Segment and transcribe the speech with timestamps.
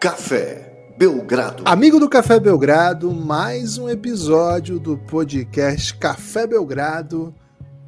[0.00, 1.62] Café Belgrado.
[1.66, 7.34] Amigo do Café Belgrado, mais um episódio do podcast Café Belgrado,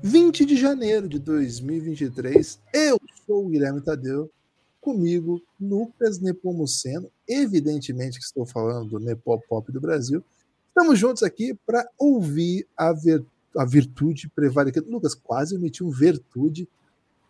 [0.03, 2.61] 20 de janeiro de 2023.
[2.75, 4.31] Eu sou o Guilherme Tadeu,
[4.79, 10.23] comigo Lucas Nepomuceno, evidentemente que estou falando do Nepopop do Brasil.
[10.69, 13.25] Estamos juntos aqui para ouvir a, vir,
[13.57, 14.87] a virtude prevaricante.
[14.87, 16.69] Lucas, quase emiti um virtude,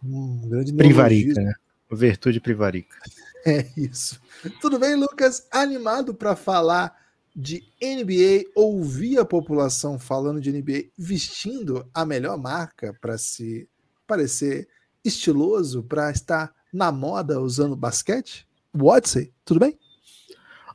[0.05, 1.55] um grande Privarica, né?
[1.89, 2.97] Virtude privarica.
[3.47, 4.21] É isso.
[4.61, 5.49] Tudo bem, Lucas?
[5.51, 6.97] Animado para falar
[7.35, 13.69] de NBA, ouvir a população falando de NBA, vestindo a melhor marca para se
[14.07, 14.69] parecer
[15.05, 18.47] estiloso, para estar na moda usando basquete?
[18.73, 19.79] Watson, tudo bem?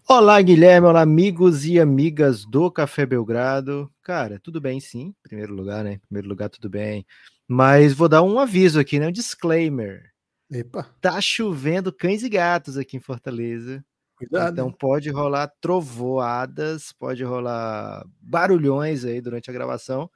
[0.10, 3.92] Olá, Guilherme, olá, amigos e amigas do Café Belgrado.
[4.02, 5.94] Cara, tudo bem, sim, em primeiro lugar, né?
[5.94, 7.06] Em primeiro lugar, tudo bem.
[7.48, 9.08] Mas vou dar um aviso aqui, né?
[9.08, 10.12] Um disclaimer.
[10.50, 10.84] Epa.
[11.02, 13.84] Tá chovendo cães e gatos aqui em Fortaleza.
[14.16, 14.53] Cuidado.
[14.53, 20.09] Então pode rolar trovoadas, pode rolar barulhões aí durante a gravação.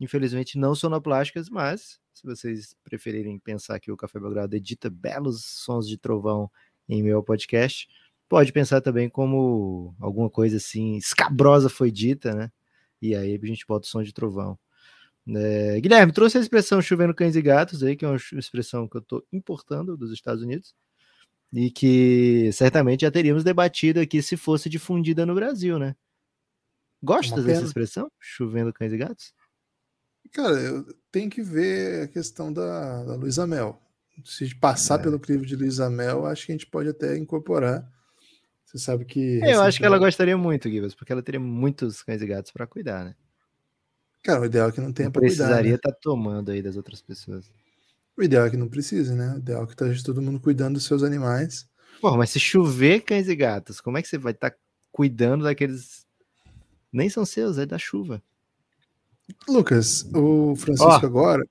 [0.00, 5.86] Infelizmente não sonoplásticas, mas se vocês preferirem pensar que o Café Belgrado edita belos sons
[5.86, 6.50] de trovão
[6.88, 7.86] em meu podcast,
[8.28, 12.50] pode pensar também como alguma coisa assim escabrosa foi dita, né?
[13.00, 14.58] E aí a gente bota o som de trovão.
[15.36, 18.96] É, Guilherme, trouxe a expressão chovendo cães e gatos aí, que é uma expressão que
[18.96, 20.74] eu estou importando dos Estados Unidos
[21.52, 25.94] e que certamente já teríamos debatido aqui se fosse difundida no Brasil, né?
[27.02, 28.10] Gosta dessa expressão?
[28.18, 29.32] Chovendo cães e gatos?
[30.32, 33.80] Cara, tenho que ver a questão da, da Luísa Mel.
[34.24, 35.02] Se passar é.
[35.02, 37.88] pelo crivo de Luísa Mel, acho que a gente pode até incorporar.
[38.64, 39.40] Você sabe que.
[39.42, 42.50] É, eu acho que ela gostaria muito, Gibas, porque ela teria muitos cães e gatos
[42.50, 43.14] para cuidar, né?
[44.22, 45.36] Cara, o ideal é que não tenha para cuidar.
[45.36, 45.94] Precisaria estar né?
[45.94, 47.50] tá tomando aí das outras pessoas.
[48.16, 49.34] O ideal é que não precise, né?
[49.34, 51.68] O ideal é que esteja todo mundo cuidando dos seus animais.
[52.00, 54.56] Pô, mas se chover cães e gatos, como é que você vai estar tá
[54.90, 56.06] cuidando daqueles.
[56.92, 58.22] Nem são seus, é da chuva.
[59.48, 61.44] Lucas, o Francisco oh, agora.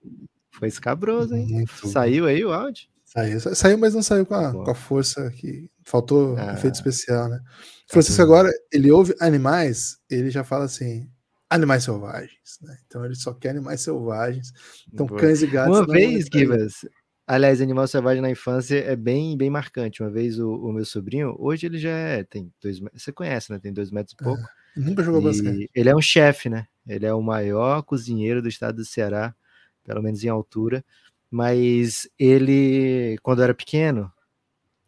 [0.52, 1.48] Foi escabroso, hein?
[1.48, 2.88] Muito saiu aí o áudio?
[3.06, 7.30] Saiu, saiu, mas não saiu com a, com a força que faltou ah, efeito especial,
[7.30, 7.40] né?
[7.88, 11.10] O Francisco agora, ele ouve animais, ele já fala assim:
[11.50, 12.78] animais selvagens, né?
[12.86, 14.52] Então ele só quer animais selvagens.
[14.94, 15.20] Então Boa.
[15.20, 15.78] cães e gatos.
[15.78, 16.86] Uma vez, Givas,
[17.26, 20.02] aliás, animal selvagem na infância é bem, bem marcante.
[20.02, 23.60] Uma vez o, o meu sobrinho, hoje ele já é, tem dois, você conhece, né?
[23.60, 24.42] Tem dois metros e pouco.
[24.42, 25.70] É, nunca jogou basquete.
[25.74, 26.68] Ele é um chefe, né?
[26.86, 29.36] Ele é o maior cozinheiro do estado do Ceará,
[29.84, 30.84] pelo menos em altura.
[31.30, 34.12] Mas ele, quando era pequeno,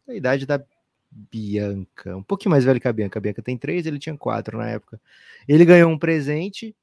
[0.08, 0.62] a idade da
[1.12, 3.20] Bianca, um pouquinho mais velho que a Bianca.
[3.20, 5.02] A Bianca tem três, ele tinha quatro na época.
[5.48, 6.76] Ele ganhou um presente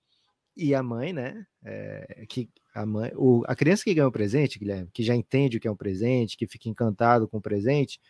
[0.56, 1.46] e a mãe, né?
[1.64, 5.56] É, que a mãe, o, a criança que ganha o presente, Guilherme, que já entende
[5.56, 8.00] o que é um presente, que fica encantado com o presente,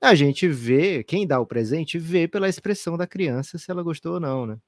[0.00, 4.14] a gente vê, quem dá o presente, vê pela expressão da criança se ela gostou
[4.14, 4.58] ou não, né?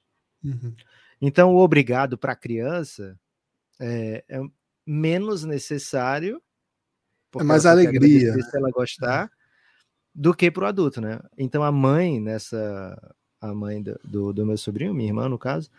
[0.43, 0.75] Uhum.
[1.21, 3.19] Então, o obrigado para a criança
[3.81, 4.41] é, é,
[4.87, 6.43] menos necessário.
[7.37, 8.33] É mais alegria.
[8.33, 9.31] Se ela gostar
[10.15, 11.21] do que para o adulto, né?
[11.37, 15.71] Então a mãe nessa a mãe do, do, meu sobrinho, minha irmã no caso,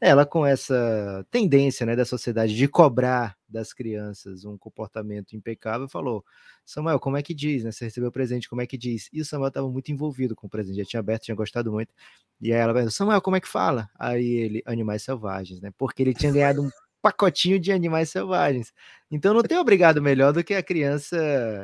[0.00, 6.24] ela com essa tendência, né, da sociedade de cobrar das crianças um comportamento impecável, falou:
[6.64, 7.72] Samuel, como é que diz, né?
[7.72, 9.08] Você recebeu o presente, como é que diz?
[9.12, 11.92] E o Samuel estava muito envolvido com o presente, já tinha aberto, tinha gostado muito.
[12.40, 13.90] E aí ela perguntou: Samuel, como é que fala?
[13.98, 15.70] Aí ele, animais selvagens, né?
[15.76, 18.72] Porque ele tinha ganhado um pacotinho de animais selvagens.
[19.10, 21.16] Então não tem obrigado melhor do que a criança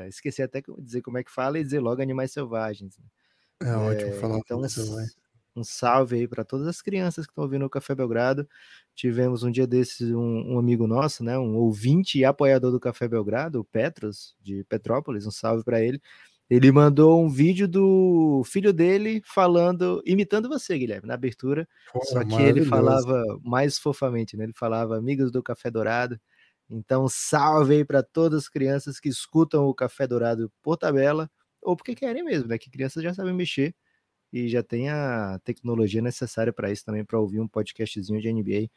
[0.08, 2.98] esquecer até dizer como é que fala e dizer logo animais selvagens.
[3.62, 4.38] É, é ótimo falar.
[4.38, 8.48] Então, um, um salve aí para todas as crianças que estão ouvindo o Café Belgrado.
[8.94, 13.08] Tivemos um dia desses um, um, amigo nosso, né, um ouvinte e apoiador do Café
[13.08, 16.00] Belgrado, o Petros, de Petrópolis, um salve para ele.
[16.48, 21.68] Ele mandou um vídeo do filho dele falando, imitando você, Guilherme, na abertura.
[21.92, 24.44] Pô, só que ele falava mais fofamente, né?
[24.44, 26.20] Ele falava amigos do Café Dourado.
[26.70, 31.28] Então, salve aí para todas as crianças que escutam o Café Dourado por tabela,
[31.60, 32.58] ou porque querem mesmo, né?
[32.58, 33.74] Que crianças já sabem mexer
[34.32, 38.68] e já tem a tecnologia necessária para isso também, para ouvir um podcastzinho de NBA.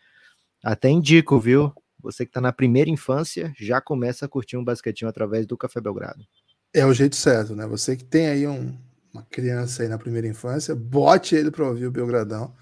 [0.64, 1.72] Até indico, viu?
[2.00, 5.82] Você que está na primeira infância, já começa a curtir um basquetinho através do Café
[5.82, 6.26] Belgrado.
[6.74, 7.66] É o jeito certo, né?
[7.68, 8.78] Você que tem aí um,
[9.14, 12.54] uma criança aí na primeira infância, bote ele para ouvir o Belgradão,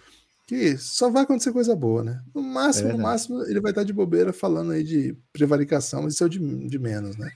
[0.48, 2.21] que só vai acontecer coisa boa, né?
[2.33, 6.13] No máximo, é no máximo, ele vai estar de bobeira falando aí de prevaricação, mas
[6.13, 7.30] isso é o de, de menos, né?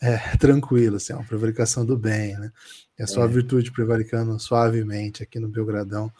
[0.00, 2.50] É, tranquilo, assim, é uma prevaricação do bem, né?
[2.98, 3.24] É só é.
[3.24, 6.10] a virtude prevaricando suavemente aqui no Belgradão.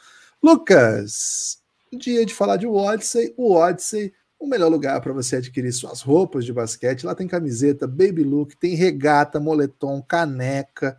[0.42, 1.58] Lucas,
[1.99, 6.44] dia de falar de Odyssey, o Odyssey o melhor lugar para você adquirir suas roupas
[6.44, 7.05] de basquete.
[7.05, 10.97] Lá tem camiseta, baby look, tem regata, moletom, caneca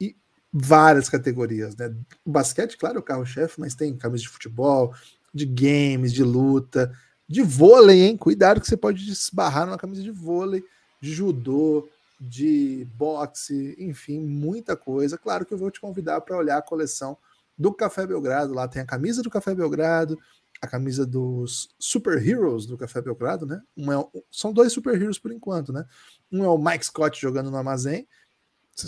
[0.00, 0.16] e
[0.52, 1.94] várias categorias, né?
[2.24, 4.94] O basquete, claro, é o carro-chefe, mas tem camisa de futebol,
[5.34, 6.92] de games, de luta,
[7.28, 8.16] de vôlei, hein?
[8.16, 10.62] Cuidado que você pode esbarrar numa camisa de vôlei,
[11.00, 11.88] de judô,
[12.20, 15.18] de boxe, enfim, muita coisa.
[15.18, 17.18] Claro que eu vou te convidar para olhar a coleção
[17.58, 18.54] do Café Belgrado.
[18.54, 20.18] Lá tem a camisa do Café Belgrado,
[20.60, 23.60] a camisa dos Super Heroes do Café Belgrado, né?
[23.76, 25.84] Um é, são dois Super Heroes por enquanto, né?
[26.30, 28.06] Um é o Mike Scott jogando no armazém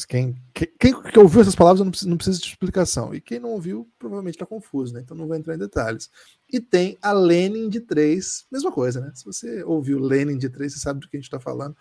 [0.06, 3.14] quem, quem, quem, ouviu essas palavras não precisa, não precisa, de explicação.
[3.14, 5.00] E quem não ouviu, provavelmente está confuso, né?
[5.00, 6.10] Então não vou entrar em detalhes.
[6.52, 9.10] E tem a Lenin de 3, mesma coisa, né?
[9.14, 11.74] Se você ouviu Lenin de 3, você sabe do que a gente está falando.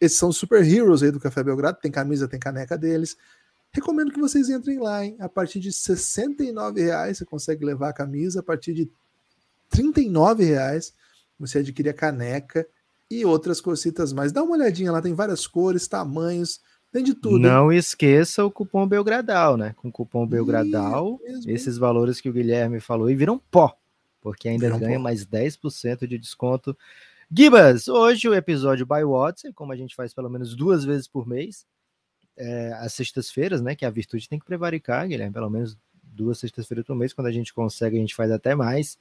[0.00, 3.16] Esses são os super heroes aí do Café Belgrado, tem camisa, tem caneca deles.
[3.72, 5.16] Recomendo que vocês entrem lá, hein?
[5.20, 8.90] A partir de R$ reais você consegue levar a camisa, a partir de
[9.78, 10.94] R$ reais
[11.38, 12.66] você adquire a caneca
[13.10, 14.32] e outras cositas mais.
[14.32, 16.60] Dá uma olhadinha lá, tem várias cores, tamanhos
[16.92, 17.38] tem de tudo.
[17.38, 17.78] Não hein?
[17.78, 19.74] esqueça o cupom Belgradal, né?
[19.78, 23.74] Com o cupom Belgradal, esses valores que o Guilherme falou e viram pó,
[24.20, 25.02] porque ainda viram ganha pó.
[25.02, 26.76] mais 10% de desconto.
[27.34, 31.26] Gibas, hoje o episódio by Watson, como a gente faz pelo menos duas vezes por
[31.26, 31.64] mês,
[32.36, 33.74] é, às sextas-feiras, né?
[33.74, 37.14] Que a virtude tem que prevaricar, Guilherme, pelo menos duas sextas-feiras por mês.
[37.14, 38.98] Quando a gente consegue, a gente faz até mais.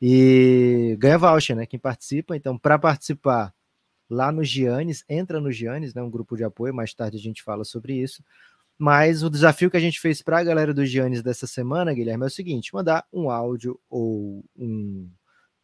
[0.00, 1.66] E ganha voucher, né?
[1.66, 2.36] Quem participa.
[2.36, 3.52] Então, para participar,
[4.08, 7.42] lá no Giannis, entra no Giannis, né, um grupo de apoio, mais tarde a gente
[7.42, 8.22] fala sobre isso.
[8.78, 12.24] Mas o desafio que a gente fez para a galera do Giannis dessa semana, Guilherme,
[12.24, 15.10] é o seguinte: mandar um áudio ou um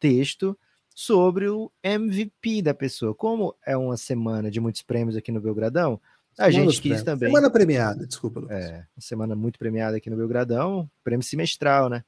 [0.01, 0.59] texto
[0.93, 3.15] sobre o MVP da pessoa.
[3.15, 6.01] Como é uma semana de muitos prêmios aqui no Belgradão,
[6.37, 7.03] a semana gente quis prêmios.
[7.05, 7.29] também.
[7.29, 8.57] Semana premiada, desculpa, Lucas.
[8.57, 12.05] É, uma semana muito premiada aqui no Belgradão, prêmio semestral, né?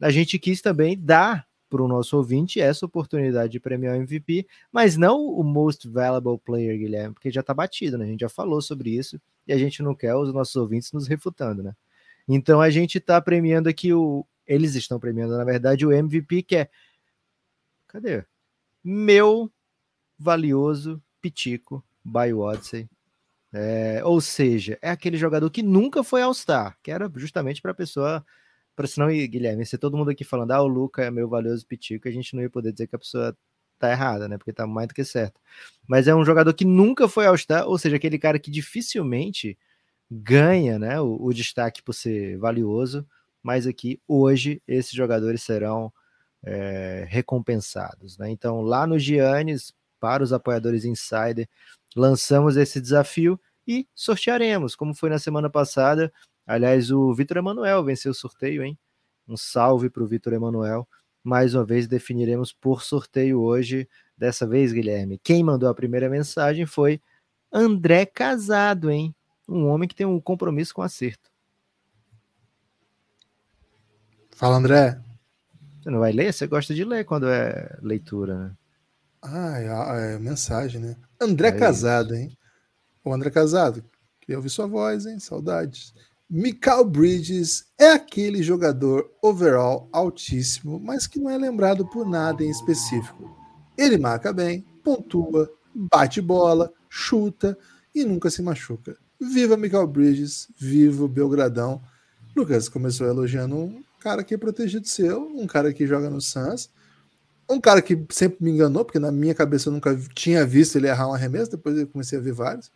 [0.00, 4.46] A gente quis também dar para o nosso ouvinte essa oportunidade de premiar o MVP,
[4.72, 8.04] mas não o Most Valuable Player, Guilherme, porque já está batido, né?
[8.04, 11.06] A gente já falou sobre isso e a gente não quer os nossos ouvintes nos
[11.06, 11.74] refutando, né?
[12.28, 14.26] Então a gente está premiando aqui o.
[14.46, 16.70] Eles estão premiando, na verdade, o MVP, que é.
[17.88, 18.24] Cadê?
[18.82, 19.50] Meu
[20.18, 22.88] valioso Pitico by Odyssey.
[23.52, 27.74] É, ou seja, é aquele jogador que nunca foi All-Star, que era justamente para a
[27.74, 28.24] pessoa
[28.76, 32.06] para senão, Guilherme, se todo mundo aqui falando, ah, o Luca é meu valioso pitico,
[32.06, 33.36] a gente não ia poder dizer que a pessoa
[33.78, 34.38] tá errada, né?
[34.38, 35.40] Porque tá mais do que certo.
[35.88, 39.58] Mas é um jogador que nunca foi ao star ou seja, aquele cara que dificilmente
[40.10, 43.06] ganha, né, o, o destaque por ser valioso,
[43.42, 45.92] mas aqui hoje esses jogadores serão
[46.44, 48.30] é, recompensados, né?
[48.30, 51.48] Então, lá no Giannis, para os apoiadores Insider,
[51.96, 56.12] lançamos esse desafio e sortearemos, como foi na semana passada,
[56.46, 58.78] Aliás, o Vitor Emanuel venceu o sorteio, hein?
[59.26, 60.86] Um salve para o Vitor Emanuel.
[61.22, 63.88] Mais uma vez definiremos por sorteio hoje.
[64.16, 67.00] Dessa vez, Guilherme, quem mandou a primeira mensagem foi
[67.52, 69.14] André Casado, hein?
[69.48, 71.30] Um homem que tem um compromisso com acerto.
[74.30, 75.00] Fala, André.
[75.82, 76.32] Você não vai ler?
[76.32, 78.56] Você gosta de ler quando é leitura, né?
[79.22, 80.96] Ah, é, é mensagem, né?
[81.20, 82.22] André é Casado, isso.
[82.22, 82.38] hein?
[83.04, 83.84] O André Casado,
[84.20, 85.18] queria ouvir sua voz, hein?
[85.18, 85.94] Saudades.
[86.28, 92.50] Michael Bridges é aquele jogador overall altíssimo, mas que não é lembrado por nada em
[92.50, 93.36] específico.
[93.78, 97.56] Ele marca bem, pontua, bate bola, chuta
[97.94, 98.96] e nunca se machuca.
[99.20, 101.80] Viva Michael Bridges, viva o Belgradão.
[102.34, 106.68] Lucas começou elogiando um cara que é protegido seu, um cara que joga no Suns,
[107.48, 110.88] um cara que sempre me enganou, porque na minha cabeça eu nunca tinha visto ele
[110.88, 112.72] errar um arremesso, depois eu comecei a ver vários.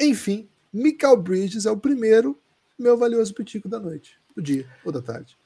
[0.00, 2.41] Enfim, Michael Bridges é o primeiro
[2.78, 5.36] meu valioso pitico da noite, do dia ou da tarde.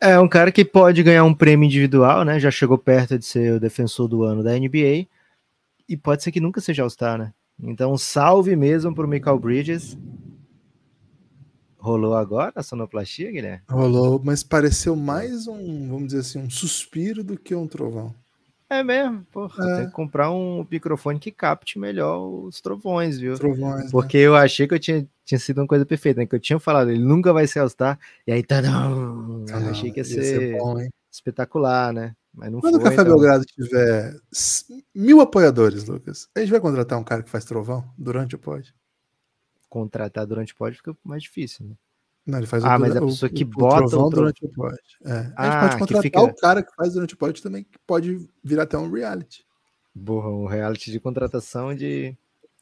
[0.00, 2.38] É um cara que pode ganhar um prêmio individual, né?
[2.38, 5.06] Já chegou perto de ser o defensor do ano da NBA
[5.88, 7.32] e pode ser que nunca seja All-Star, né?
[7.60, 9.98] Então, salve mesmo para o Michael Bridges.
[11.76, 13.62] Rolou agora a sonoplastia, Guilherme?
[13.68, 18.14] Rolou, mas pareceu mais um, vamos dizer assim, um suspiro do que um trovão.
[18.70, 19.64] É mesmo, porra.
[19.64, 19.76] É.
[19.76, 23.34] Tem que comprar um microfone que capte melhor os trovões, viu?
[23.34, 23.84] Trovões.
[23.84, 23.90] Né?
[23.90, 24.24] Porque né?
[24.24, 26.26] eu achei que eu tinha, tinha sido uma coisa perfeita, né?
[26.26, 27.98] Que eu tinha falado, ele nunca vai ser All-Star.
[28.26, 29.46] E aí, tá, não.
[29.50, 30.76] Ah, achei que ia, ser, ser bom,
[31.10, 32.14] espetacular, né?
[32.34, 33.14] Mas não Quando foi, o Café então...
[33.14, 34.14] Belgrado tiver
[34.94, 38.74] mil apoiadores, Lucas, a gente vai contratar um cara que faz trovão durante o pod?
[39.68, 41.74] Contratar durante o pod fica mais difícil, né?
[42.28, 44.48] Não, ele faz ah, o, mas a pessoa o, que bota o trovão durante o
[44.50, 44.78] pod.
[45.02, 45.12] É.
[45.12, 46.22] A gente ah, pode contratar fica...
[46.22, 49.46] o cara que faz durante o pod também, que pode virar até um reality.
[50.04, 52.14] Porra, um reality de contratação de.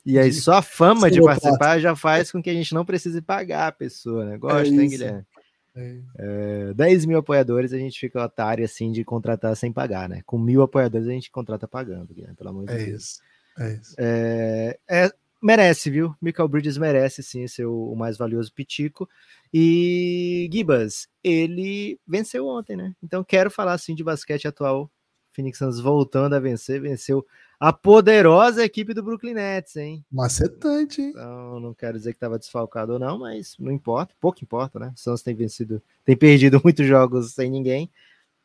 [0.05, 3.21] E aí, só a fama de participar já faz com que a gente não precise
[3.21, 4.39] pagar a pessoa, né?
[4.39, 5.27] Gosta, é hein, Guilherme?
[5.75, 5.99] É.
[6.17, 10.23] É, 10 mil apoiadores a gente fica otário assim de contratar sem pagar, né?
[10.25, 13.03] Com mil apoiadores a gente contrata pagando, Guilherme, pelo amor de é Deus.
[13.03, 13.21] Isso.
[13.59, 13.95] É isso.
[13.99, 15.11] É, é
[15.43, 16.15] merece, viu?
[16.21, 19.09] Michael Bridges merece sim ser o, o mais valioso pitico.
[19.53, 22.95] E Gibas, ele venceu ontem, né?
[23.03, 24.91] Então quero falar assim de basquete atual.
[25.33, 27.27] Phoenix Suns voltando a vencer, venceu
[27.61, 30.05] a poderosa equipe do Brooklyn Nets, hein?
[30.11, 31.11] Macetante, hein?
[31.11, 34.93] Então, não quero dizer que estava desfalcado ou não, mas não importa, pouco importa, né?
[34.97, 37.91] O Suns tem vencido, tem perdido muitos jogos sem ninguém.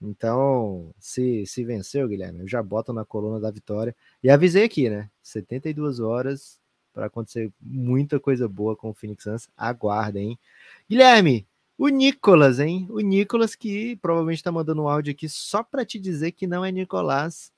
[0.02, 3.96] Então, se, se venceu, Guilherme, eu já boto na coluna da vitória.
[4.24, 5.10] E avisei aqui, né?
[5.22, 6.60] 72 horas
[6.94, 9.50] para acontecer muita coisa boa com o Phoenix Suns.
[9.56, 10.38] Aguardem?
[10.90, 12.86] Guilherme, o Nicolas, hein?
[12.90, 16.64] O Nicolas que provavelmente está mandando um áudio aqui só para te dizer que não
[16.64, 17.52] é Nicolás.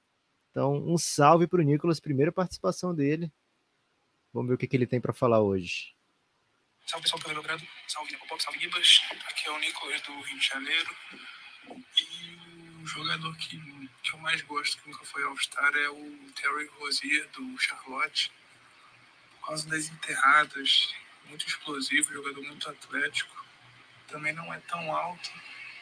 [0.51, 3.31] Então, um salve para o Nicolas, primeira participação dele.
[4.31, 5.93] Vamos ver o que, que ele tem para falar hoje.
[6.85, 9.01] Salve pessoal do Belgrado, salve Nepopop, salve Gibas.
[9.27, 10.89] Aqui é o Nicolas do Rio de Janeiro.
[11.69, 13.57] E o jogador que,
[14.03, 18.31] que eu mais gosto, que nunca foi All-Star, é o Terry Rozier do Charlotte.
[19.45, 20.93] Causa das enterradas,
[21.27, 23.45] muito explosivo, jogador muito atlético.
[24.07, 25.29] Também não é tão alto.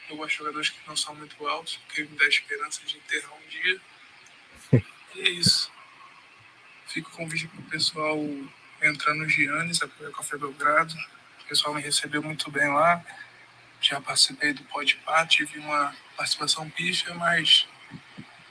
[0.09, 3.33] Eu gosto de jogadores que não são muito altos, porque me dá esperança de enterrar
[3.33, 3.81] um dia.
[5.15, 5.71] e é isso.
[6.87, 8.17] Fico convite para o pessoal
[8.81, 10.93] entrar no Giannis, apoiar o Café Belgrado.
[11.41, 13.03] O pessoal me recebeu muito bem lá.
[13.79, 17.67] Já participei do Podpah, tive uma participação picha, mas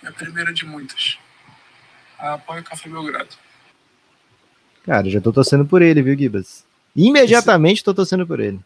[0.02, 1.19] é a primeira de muitas.
[2.19, 3.50] Apoio o Café Belgrado.
[4.90, 6.64] Cara, já tô torcendo por ele, viu, Gibas?
[6.97, 8.59] Imediatamente tô torcendo por ele.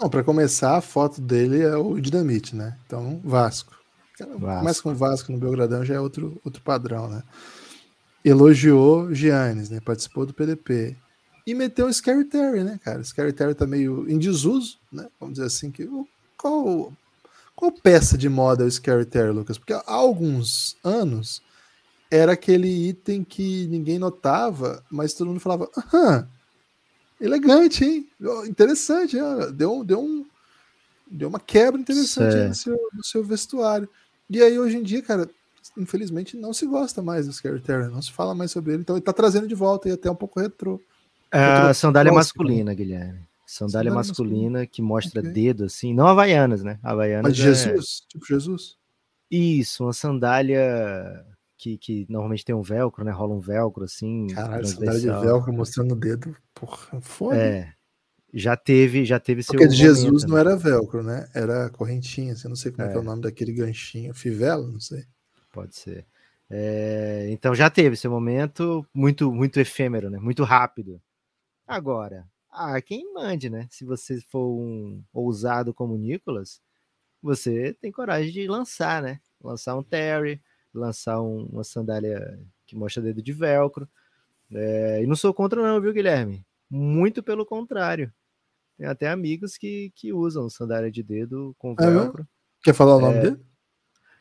[0.00, 2.78] Não, para começar, a foto dele é o Dinamite, né?
[2.86, 3.76] Então, Vasco.
[4.18, 4.38] Vasco.
[4.38, 7.22] Começa com Vasco no Belgradão já é outro, outro padrão, né?
[8.24, 9.78] Elogiou Giannis, né?
[9.80, 10.96] Participou do PDP.
[11.46, 13.00] E meteu o Scary Terry, né, cara?
[13.00, 15.06] O Scary Terry tá meio em desuso, né?
[15.20, 15.86] Vamos dizer assim, que
[16.38, 16.90] qual,
[17.54, 19.58] qual peça de moda é o Scary Terry, Lucas?
[19.58, 21.42] Porque há alguns anos
[22.10, 26.28] era aquele item que ninguém notava, mas todo mundo falava, aham,
[27.20, 28.08] elegante, hein?
[28.46, 29.22] Interessante, hein?
[29.54, 30.24] Deu, deu, um,
[31.10, 33.88] deu uma quebra interessante no seu, no seu, vestuário.
[34.30, 35.28] E aí, hoje em dia, cara,
[35.76, 38.96] infelizmente não se gosta mais do Scary Terry, não se fala mais sobre ele, então
[38.96, 40.80] ele tá trazendo de volta e até um pouco retrô.
[41.32, 43.26] É a sandália próximo, masculina, Guilherme.
[43.46, 45.32] Sandália, sandália masculina, masculina, que mostra okay.
[45.32, 46.78] dedo assim, não havaianas, né?
[46.82, 47.30] Havaianas.
[47.30, 48.12] Mas Jesus, é...
[48.12, 48.76] tipo Jesus.
[49.30, 51.24] Isso, uma sandália
[51.56, 53.10] que, que normalmente tem um velcro, né?
[53.10, 54.26] Rola um velcro assim.
[54.28, 57.36] Caralho, sandália de velcro mostrando o dedo, porra, foda.
[57.36, 57.72] É.
[58.32, 59.52] Já teve, já teve seu.
[59.52, 61.28] Porque de Jesus não era velcro, né?
[61.34, 62.92] Era correntinha, assim, não sei como é.
[62.92, 65.04] é, é o nome daquele ganchinho, fivela, não sei.
[65.52, 66.06] Pode ser.
[66.50, 70.18] É, então já teve seu momento muito muito efêmero, né?
[70.18, 71.00] Muito rápido.
[71.66, 73.66] Agora, ah, quem mande, né?
[73.70, 76.60] Se você for um ousado como o Nicolas,
[77.22, 79.20] você tem coragem de lançar, né?
[79.42, 80.40] Lançar um Terry,
[80.78, 83.88] lançar um, uma sandália que mostra dedo de velcro.
[84.52, 86.44] É, e não sou contra, não, viu, Guilherme?
[86.70, 88.12] Muito pelo contrário.
[88.76, 92.22] Tem até amigos que, que usam sandália de dedo com velcro.
[92.22, 92.26] É,
[92.64, 93.40] Quer falar o nome é, dele?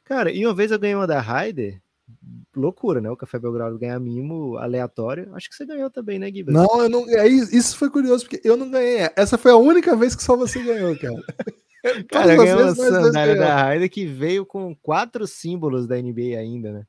[0.04, 1.82] Cara, e uma vez eu ganhei uma da Raider.
[2.56, 3.10] Loucura, né?
[3.10, 5.34] O Café Belgrado ganhar mimo aleatório.
[5.34, 6.54] Acho que você ganhou também, né, Guilherme?
[6.54, 7.10] Não, eu não.
[7.10, 9.10] É, isso foi curioso, porque eu não ganhei.
[9.16, 11.16] Essa foi a única vez que só você ganhou, cara.
[12.10, 16.72] Cara, eu ganhei uma sandália da Raider que veio com quatro símbolos da NBA ainda,
[16.72, 16.88] né?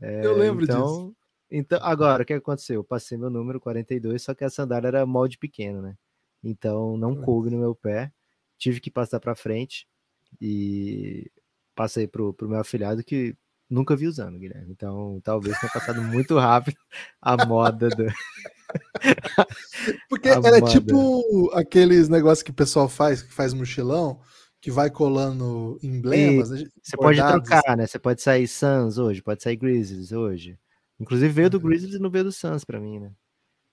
[0.00, 1.16] É, eu lembro então, disso.
[1.50, 2.76] Então, agora, o que aconteceu?
[2.76, 5.94] Eu passei meu número 42, só que a sandália era molde pequeno, né?
[6.42, 8.10] Então não coube no meu pé.
[8.58, 9.86] Tive que passar para frente
[10.40, 11.30] e
[11.74, 13.36] passei pro, pro meu afilhado que
[13.72, 14.70] nunca vi usando, Guilherme.
[14.70, 16.76] Então talvez tenha passado muito rápido
[17.20, 18.06] a moda do.
[20.08, 20.70] Porque a ela moda.
[20.70, 24.20] tipo aqueles negócios que o pessoal faz, que faz mochilão,
[24.60, 26.50] que vai colando emblemas.
[26.50, 27.86] Né, você pode trocar, né?
[27.86, 30.58] Você pode sair Suns hoje, pode sair Grizzlies hoje.
[31.00, 31.58] Inclusive veio do.
[31.58, 33.10] Grizzlies e não veio do Suns para mim, né?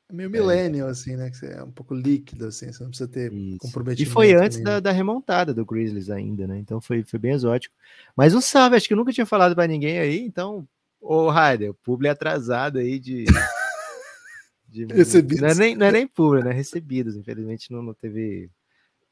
[0.10, 0.92] É meio millennial, é.
[0.92, 1.30] assim, né?
[1.30, 3.60] Que é um pouco líquido, assim, você não precisa ter Isso.
[3.60, 4.10] comprometimento.
[4.10, 6.58] E foi antes da, da, remontada do Grizzlies ainda, né?
[6.58, 7.76] Então foi, foi bem exótico.
[8.16, 10.68] Mas um salve, acho que eu nunca tinha falado para ninguém aí, então,
[11.00, 13.26] ô Raider, publi atrasado aí de.
[14.68, 15.42] de Recebidos.
[15.42, 16.52] Não é nem, não é nem publi, né?
[16.52, 17.16] Recebidos.
[17.16, 18.50] Infelizmente não, não teve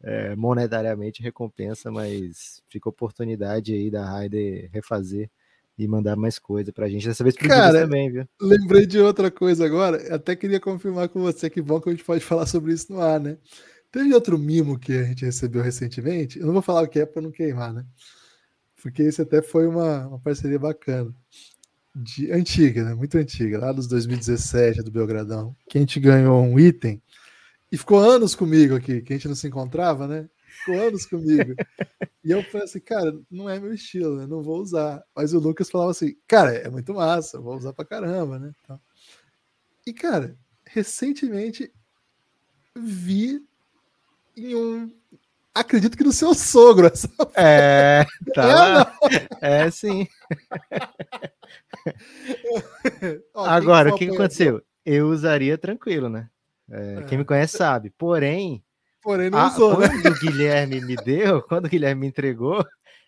[0.02, 5.30] é, monetariamente recompensa, mas fica oportunidade aí da Raider refazer
[5.78, 7.08] e mandar mais coisa pra gente.
[7.08, 8.28] Dessa vez pro Cara, também, viu?
[8.42, 10.14] Lembrei de outra coisa agora.
[10.14, 13.00] Até queria confirmar com você que bom que a gente pode falar sobre isso no
[13.00, 13.38] ar, né?
[13.92, 16.40] Teve outro mimo que a gente recebeu recentemente.
[16.40, 17.86] Eu não vou falar o que é para não queimar, né?
[18.82, 21.14] Porque esse até foi uma, uma parceria bacana.
[21.96, 22.94] De, antiga, né?
[22.94, 25.56] Muito antiga, lá dos 2017 do Belgradão.
[25.70, 27.02] Que a gente ganhou um item
[27.72, 30.30] e ficou anos comigo aqui, que a gente não se encontrava, né?
[30.60, 31.56] Ficou anos comigo.
[32.24, 34.28] e eu falei assim, cara, não é meu estilo, né?
[34.28, 35.04] Não vou usar.
[35.16, 38.52] Mas o Lucas falava assim, cara, é muito massa, vou usar pra caramba, né?
[38.64, 38.80] Então,
[39.88, 41.72] e, cara, recentemente
[42.76, 43.42] vi
[44.36, 44.94] em um.
[45.56, 46.88] Acredito que no seu sogro.
[46.88, 47.08] Essa...
[47.36, 48.94] É, tá
[49.40, 49.64] é.
[49.64, 50.06] É, sim.
[53.34, 54.62] Ó, Agora, o que, que aconteceu?
[54.86, 56.30] Eu usaria tranquilo, né?
[56.70, 57.04] É, é.
[57.04, 57.90] Quem me conhece sabe.
[57.98, 58.62] Porém,
[59.08, 59.88] Porém, não usou, né?
[59.88, 62.62] Quando o Guilherme me deu, quando o Guilherme me entregou,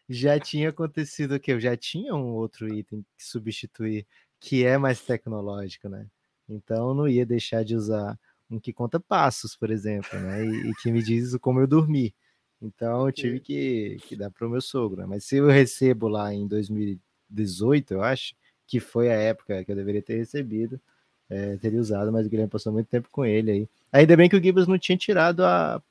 [0.07, 4.07] já tinha acontecido o que eu já tinha um outro item que substituir
[4.39, 6.07] que é mais tecnológico, né?
[6.47, 8.17] Então não ia deixar de usar
[8.49, 10.45] um que conta passos, por exemplo, né?
[10.45, 12.15] E, e que me diz como eu dormi.
[12.61, 15.01] Então eu tive que, que dar para o meu sogro.
[15.01, 15.05] Né?
[15.05, 18.33] Mas se eu recebo lá em 2018, eu acho,
[18.65, 20.79] que foi a época que eu deveria ter recebido,
[21.29, 23.69] é, teria usado, mas o Guilherme passou muito tempo com ele aí.
[23.91, 25.81] Ainda bem que o Gibbs não tinha tirado a.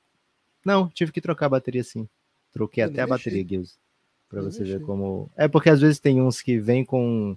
[0.68, 2.06] Não, tive que trocar a bateria sim.
[2.52, 3.78] Troquei eu até a bateria, Gibbs.
[4.28, 5.30] Para você ver como.
[5.34, 7.34] É porque às vezes tem uns que vem com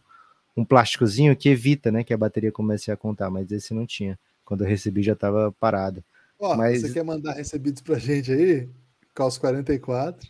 [0.54, 4.20] um plásticozinho que evita, né, que a bateria comece a contar, mas esse não tinha.
[4.44, 6.04] Quando eu recebi já estava parado.
[6.38, 6.82] Ó, mas...
[6.82, 8.70] você quer mandar recebidos pra gente aí?
[9.16, 10.30] Caos 44.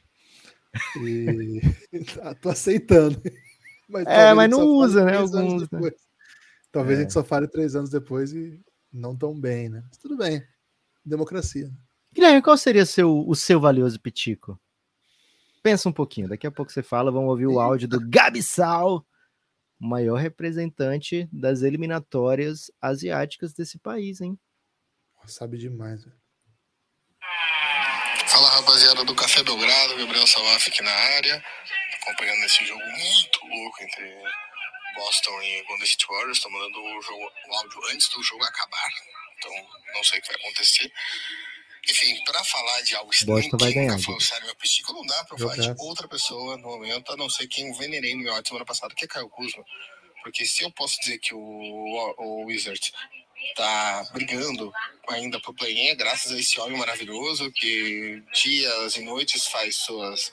[1.01, 1.59] E
[2.21, 3.19] ah, tô aceitando.
[3.89, 5.17] Mas é, mas não usa, né?
[5.17, 5.63] Alguns.
[5.71, 5.91] Né?
[6.71, 7.01] Talvez é.
[7.01, 8.61] a gente só fale três anos depois e
[8.93, 9.83] não tão bem, né?
[9.87, 10.43] Mas tudo bem.
[11.03, 11.71] Democracia.
[12.13, 14.59] Guilherme, qual seria seu, o seu valioso pitico?
[15.63, 19.05] Pensa um pouquinho, daqui a pouco você fala, vamos ouvir o áudio do Gabi Sal,
[19.79, 24.37] o maior representante das eliminatórias asiáticas desse país, hein?
[25.25, 26.19] Sabe demais, velho.
[28.27, 31.43] Fala rapaziada do Café Belgrado, Gabriel Salaf aqui na área,
[32.01, 34.23] acompanhando esse jogo muito louco entre
[34.95, 36.37] Boston e Golden State Warriors.
[36.37, 38.89] Estou mandando o, jogo, o áudio antes do jogo acabar,
[39.37, 39.51] então
[39.93, 40.91] não sei o que vai acontecer.
[41.89, 43.99] Enfim, para falar de algo estranho, Boston vai ganhar.
[43.99, 47.47] Foi o psico, não dá para falar de outra pessoa no momento, a não ser
[47.47, 49.63] quem venerei no meu áudio semana passada, que é Caio Kuzma.
[50.23, 52.91] Porque se eu posso dizer que o, o, o Wizard
[53.55, 54.71] tá brigando
[55.09, 60.31] ainda pro play-in, é graças a esse homem maravilhoso que dias e noites faz suas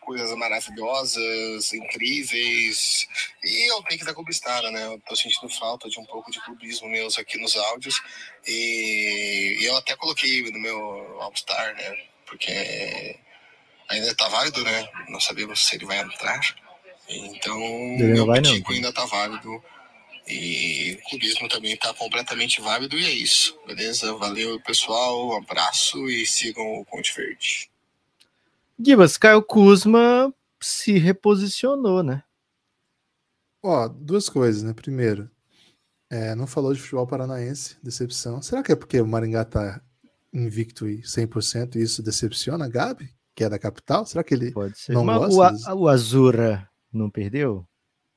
[0.00, 3.08] coisas maravilhosas, incríveis.
[3.42, 4.86] E eu tenho que dar clubistada, né?
[4.86, 8.00] Eu tô sentindo falta de um pouco de clubismo meus aqui nos áudios.
[8.46, 11.96] E eu até coloquei no meu All-Star, né?
[12.26, 13.16] Porque
[13.88, 14.88] ainda tá válido, né?
[15.08, 16.40] Não sabemos se ele vai entrar.
[17.08, 19.62] Então, ele meu vai, ainda tá válido.
[20.26, 22.98] E o clubismo também tá completamente válido.
[22.98, 24.14] E é isso, beleza?
[24.14, 25.30] Valeu, pessoal.
[25.30, 27.69] Um abraço e sigam o Conte Verde.
[28.82, 32.22] Gibas, Caio Kuzma se reposicionou, né?
[33.62, 34.72] Ó, duas coisas, né?
[34.72, 35.30] Primeiro,
[36.08, 38.40] é, não falou de futebol paranaense, decepção.
[38.40, 39.82] Será que é porque o Maringá tá
[40.32, 44.06] invicto e 100% e isso decepciona a Gabi, que é da capital?
[44.06, 44.92] Será que ele Pode ser.
[44.92, 45.74] não Mas gosta?
[45.74, 47.66] O, o Azura não perdeu?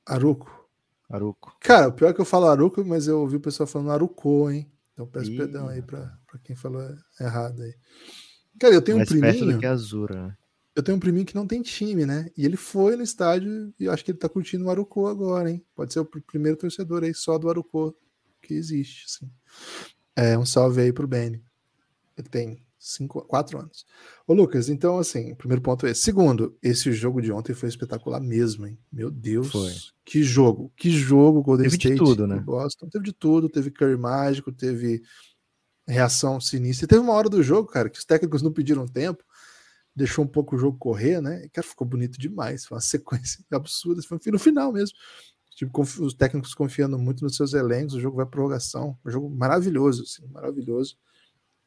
[0.06, 0.66] Aruco.
[1.10, 1.54] Aruco.
[1.60, 4.50] Cara, o pior é que eu falo Aruco, mas eu ouvi o pessoal falando Aruco,
[4.50, 4.70] hein?
[4.92, 5.36] Então peço Ih.
[5.36, 6.82] perdão aí pra, pra quem falou
[7.20, 7.74] errado aí.
[8.58, 9.32] Cara, eu tenho Mais um priminho...
[9.32, 10.38] perto do que Azura?
[10.74, 12.28] Eu tenho um priminho que não tem time, né?
[12.36, 15.64] E ele foi no estádio e acho que ele tá curtindo o Arucô agora, hein?
[15.74, 17.96] Pode ser o primeiro torcedor aí só do Arucô
[18.42, 19.30] que existe, assim.
[20.16, 21.42] É, um salve aí pro Benny.
[22.16, 23.86] Ele tem cinco, quatro anos.
[24.26, 26.02] Ô, Lucas, então, assim, primeiro ponto é esse.
[26.02, 28.76] Segundo, esse jogo de ontem foi espetacular mesmo, hein?
[28.92, 29.50] Meu Deus.
[29.50, 29.72] Foi.
[30.04, 30.72] Que jogo.
[30.76, 31.94] Que jogo, Golden teve State.
[31.94, 32.40] Teve de tudo, né?
[32.40, 32.88] Boston.
[32.88, 33.48] Teve de tudo.
[33.48, 35.02] Teve Curry mágico, teve
[35.86, 36.84] reação sinistra.
[36.84, 39.24] E teve uma hora do jogo, cara, que os técnicos não pediram tempo
[39.94, 41.48] deixou um pouco o jogo correr, né?
[41.52, 42.64] Cara, ficou bonito demais.
[42.64, 44.02] Foi uma sequência absurda.
[44.02, 44.96] Foi no final mesmo.
[45.54, 48.98] Tipo, os técnicos confiando muito nos seus elencos, o jogo vai prorrogação.
[49.04, 50.96] Um jogo maravilhoso, assim, maravilhoso.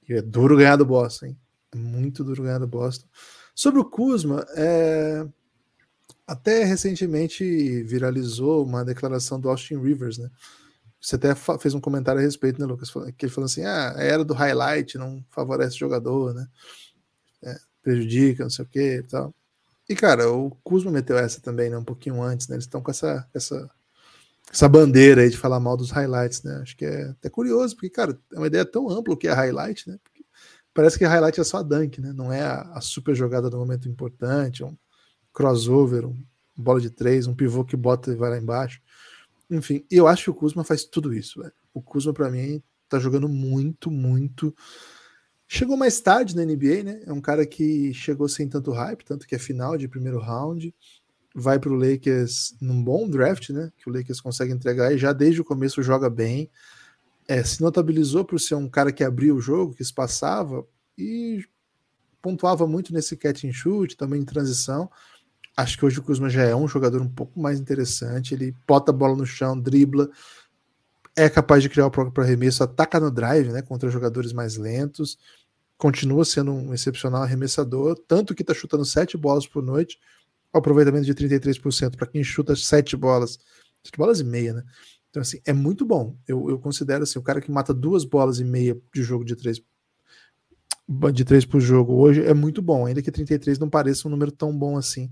[0.08, 1.40] E é duro ganhar do Boston, hein?
[1.74, 3.08] É muito duro ganhar do Boston.
[3.56, 5.26] Sobre o Kuzma, é...
[6.26, 10.30] até recentemente viralizou uma declaração do Austin Rivers, né?
[11.00, 12.92] Você até fez um comentário a respeito, né, Lucas?
[13.18, 16.48] Que ele falou assim: ah, a era do highlight não favorece o jogador, né?
[17.44, 19.34] É, prejudica, não sei o que e tal.
[19.88, 21.78] E, cara, o Kuzma meteu essa também, né?
[21.78, 22.56] Um pouquinho antes, né?
[22.58, 23.72] Eles estão com essa, essa,
[24.52, 26.60] essa bandeira aí de falar mal dos highlights, né?
[26.62, 29.90] Acho que é até curioso, porque, cara, é uma ideia tão ampla que é highlight,
[29.90, 29.98] né?
[30.04, 30.26] Porque
[30.74, 32.12] parece que highlight é só a dunk, né?
[32.12, 34.76] Não é a, a super jogada do momento importante, um
[35.32, 36.22] crossover, um
[36.58, 38.82] bola de três, um pivô que bota e vai lá embaixo.
[39.50, 41.54] Enfim, eu acho que o Kuzma faz tudo isso, velho.
[41.74, 44.54] O Kuzma, para mim, tá jogando muito, muito
[45.48, 47.02] Chegou mais tarde na NBA, né?
[47.06, 50.76] É um cara que chegou sem tanto hype, tanto que é final de primeiro round.
[51.34, 53.72] Vai para o Lakers num bom draft, né?
[53.78, 56.50] Que o Lakers consegue entregar e já desde o começo joga bem.
[57.28, 60.66] É, se notabilizou por ser um cara que abria o jogo, que espaçava
[60.98, 61.46] e
[62.22, 64.90] pontuava muito nesse catch and shoot, também em transição.
[65.56, 68.34] Acho que hoje o Kuzma já é um jogador um pouco mais interessante.
[68.34, 70.10] Ele bota a bola no chão, dribla,
[71.18, 75.18] é capaz de criar o próprio arremesso, ataca no drive, né, contra jogadores mais lentos,
[75.76, 79.98] continua sendo um excepcional arremessador, tanto que está chutando sete bolas por noite,
[80.54, 83.40] aproveitamento de 33% para quem chuta sete bolas,
[83.84, 84.64] sete bolas e meia, né?
[85.10, 86.16] Então, assim, é muito bom.
[86.28, 89.36] Eu, eu considero assim, o cara que mata duas bolas e meia de jogo de
[89.36, 89.60] três
[91.14, 94.32] de três por jogo hoje é muito bom, ainda que 33 não pareça um número
[94.32, 95.12] tão bom assim.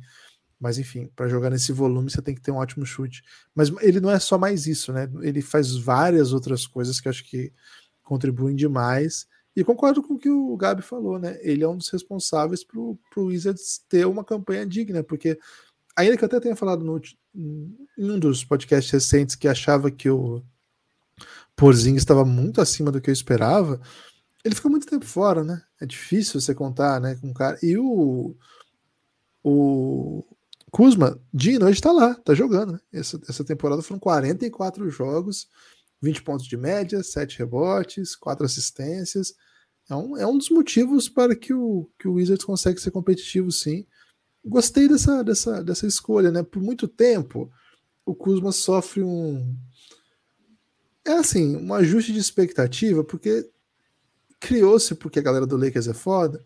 [0.60, 3.24] Mas enfim, para jogar nesse volume você tem que ter um ótimo chute.
[3.54, 5.10] Mas ele não é só mais isso, né?
[5.22, 7.52] Ele faz várias outras coisas que acho que
[8.04, 9.28] contribuem demais.
[9.56, 11.38] E concordo com o que o Gabi falou, né?
[11.42, 15.40] Ele é um dos responsáveis para o Wizards ter uma campanha digna, porque
[15.96, 17.02] ainda que eu até tenha falado no,
[17.34, 20.44] em um dos podcasts recentes que achava que o
[21.56, 23.80] Porzinho estava muito acima do que eu esperava,
[24.44, 25.62] ele ficou muito tempo fora, né?
[25.82, 27.58] É difícil você contar, né, com um cara.
[27.64, 28.36] E o
[29.48, 30.26] o
[30.76, 32.74] Kuzma, dia e noite tá lá, tá jogando.
[32.74, 32.80] Né?
[32.92, 35.48] Essa, essa temporada foram 44 jogos,
[36.02, 39.34] 20 pontos de média, 7 rebotes, 4 assistências.
[39.90, 43.50] É um, é um dos motivos para que o, que o Wizards consegue ser competitivo,
[43.54, 43.88] sim.
[44.44, 46.44] Gostei dessa, dessa, dessa escolha, né?
[46.44, 47.50] Por muito tempo,
[48.06, 49.58] o Kuzma sofre um.
[51.06, 53.50] É assim, um ajuste de expectativa, porque
[54.42, 56.44] criou-se, porque a galera do Lakers é foda,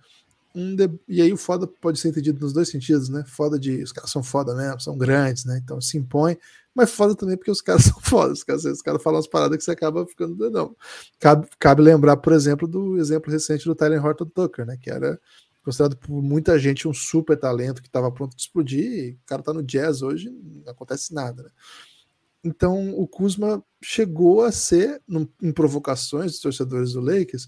[0.56, 0.90] um de...
[1.08, 3.24] e aí o foda pode ser entendido nos dois sentidos, né?
[3.28, 5.60] Foda de os caras são foda mesmo, são grandes, né?
[5.64, 6.38] Então se impõe,
[6.74, 9.58] mas foda também porque os caras são foda, os caras, os caras falam umas paradas
[9.58, 10.76] que você acaba ficando doidão.
[11.20, 14.78] Cabe, cabe lembrar, por exemplo, do exemplo recente do Tyler Horton Tucker, né?
[14.82, 15.20] Que era
[15.64, 19.54] considerado por muita gente um super talento que estava pronto de explodir, o cara tá
[19.54, 21.50] no jazz hoje, não acontece nada, né?
[22.44, 25.02] Então o Kuzma chegou a ser,
[25.42, 27.48] em provocações dos torcedores do Lakers,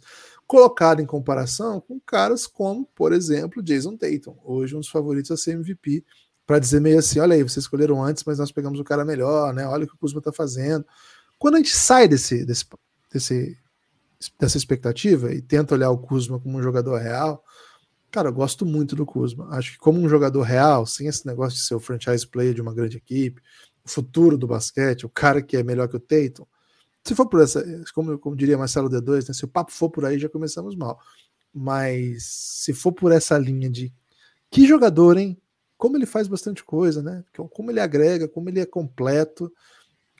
[0.52, 5.38] colocado em comparação com caras como, por exemplo, Jason Tatum, hoje um dos favoritos a
[5.38, 6.04] ser MVP,
[6.46, 9.54] para dizer meio assim: olha aí, vocês escolheram antes, mas nós pegamos o cara melhor,
[9.54, 9.66] né?
[9.66, 10.86] Olha o que o Kuzma está fazendo.
[11.40, 12.66] Quando a gente sai desse, desse,
[13.10, 13.58] desse,
[14.38, 17.42] dessa expectativa e tenta olhar o Kuzma como um jogador real,
[18.12, 19.48] cara, eu gosto muito do Kuzma.
[19.52, 22.62] Acho que como um jogador real, sem esse negócio de ser o franchise player de
[22.62, 23.42] uma grande equipe,
[23.86, 26.46] o futuro do basquete, o cara que é melhor que o Tatum,
[27.04, 30.06] se for por essa, como, como diria Marcelo D2, né, se o papo for por
[30.06, 31.00] aí, já começamos mal.
[31.54, 33.92] Mas se for por essa linha de
[34.50, 35.38] que jogador, hein?
[35.78, 37.24] Como ele faz bastante coisa, né?
[37.34, 39.52] Como ele agrega, como ele é completo.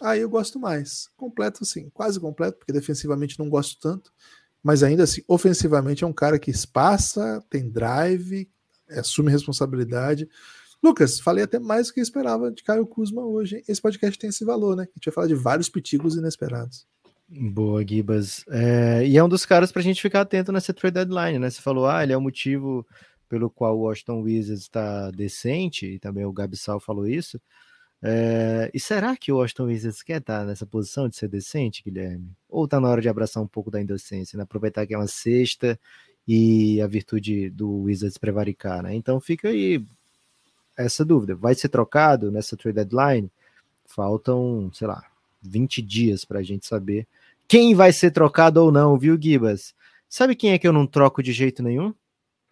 [0.02, 1.10] Aí eu gosto mais.
[1.16, 4.12] Completo, sim, quase completo, porque defensivamente não gosto tanto.
[4.64, 8.50] Mas ainda assim, ofensivamente é um cara que espaça, tem drive,
[8.90, 10.28] assume responsabilidade.
[10.84, 13.64] Lucas, falei até mais do que esperava de Caio Kuzma hoje.
[13.68, 14.84] Esse podcast tem esse valor, né?
[14.84, 16.88] A gente vai falar de vários pitigos inesperados.
[17.30, 18.44] Boa, Gibas.
[18.50, 21.50] É, e é um dos caras para a gente ficar atento nessa trade deadline, né?
[21.50, 22.86] Você falou, ah, ele é o motivo
[23.30, 27.40] pelo qual o Washington Wizards está decente, e também o Gabi Sal falou isso.
[28.04, 32.34] É, e será que o Washington Wizards quer estar nessa posição de ser decente, Guilherme?
[32.50, 34.44] Ou está na hora de abraçar um pouco da indecência, né?
[34.44, 35.80] aproveitar que é uma sexta
[36.28, 38.94] e a virtude do Wizards prevaricar, né?
[38.96, 39.86] Então fica aí
[40.82, 41.36] essa dúvida.
[41.36, 43.32] Vai ser trocado nessa trade deadline?
[43.86, 45.04] Faltam, sei lá,
[45.42, 47.08] 20 dias para a gente saber
[47.52, 49.76] quem vai ser trocado ou não, viu, Gibas?
[50.08, 51.94] Sabe quem é que eu não troco de jeito nenhum?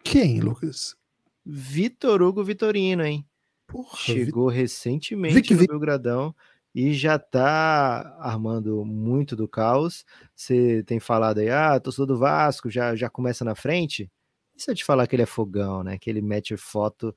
[0.04, 0.94] Quem, Lucas?
[1.42, 3.26] Vitor Hugo Vitorino, hein?
[3.66, 4.56] Porra, Chegou Vi...
[4.58, 6.34] recentemente Vic, no Belgradão
[6.74, 10.04] e já tá armando muito do caos.
[10.36, 14.10] Você tem falado aí, ah, torcedor do Vasco já, já começa na frente.
[14.54, 15.96] E se eu te falar que ele é fogão, né?
[15.96, 17.16] Que ele mete foto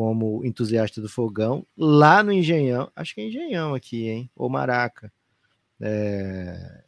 [0.00, 4.30] como entusiasta do fogão, lá no Engenhão, acho que é Engenhão aqui, hein?
[4.34, 5.12] Ou Maraca.
[5.78, 6.82] É...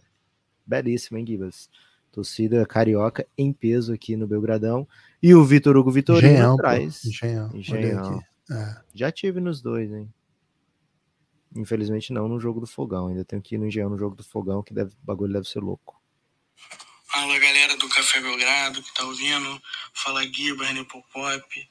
[0.64, 1.68] Belíssimo, hein, Gibas?
[2.11, 4.88] Torcida carioca em peso aqui no Belgradão.
[5.22, 7.05] E o Vitor Hugo Vitorino Engenhão, atrás.
[7.05, 7.51] Engenhão.
[7.55, 8.22] Engenhão.
[8.51, 8.81] É.
[8.94, 10.11] Já tive nos dois, hein?
[11.55, 13.09] Infelizmente não no jogo do fogão.
[13.09, 15.46] Ainda tenho que ir no Engenhão no jogo do fogão, que deve, o bagulho deve
[15.46, 16.03] ser louco.
[17.05, 19.61] Fala galera do Café Belgrado que tá ouvindo.
[19.92, 21.70] Fala Gui, Barney Popop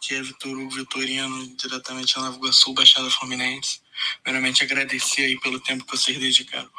[0.00, 3.82] que é Vitor Hugo Vitorino, diretamente da Nova Iguaçu, Baixada Fluminense.
[4.22, 6.70] Primeiramente, agradecer aí pelo tempo que vocês dedicaram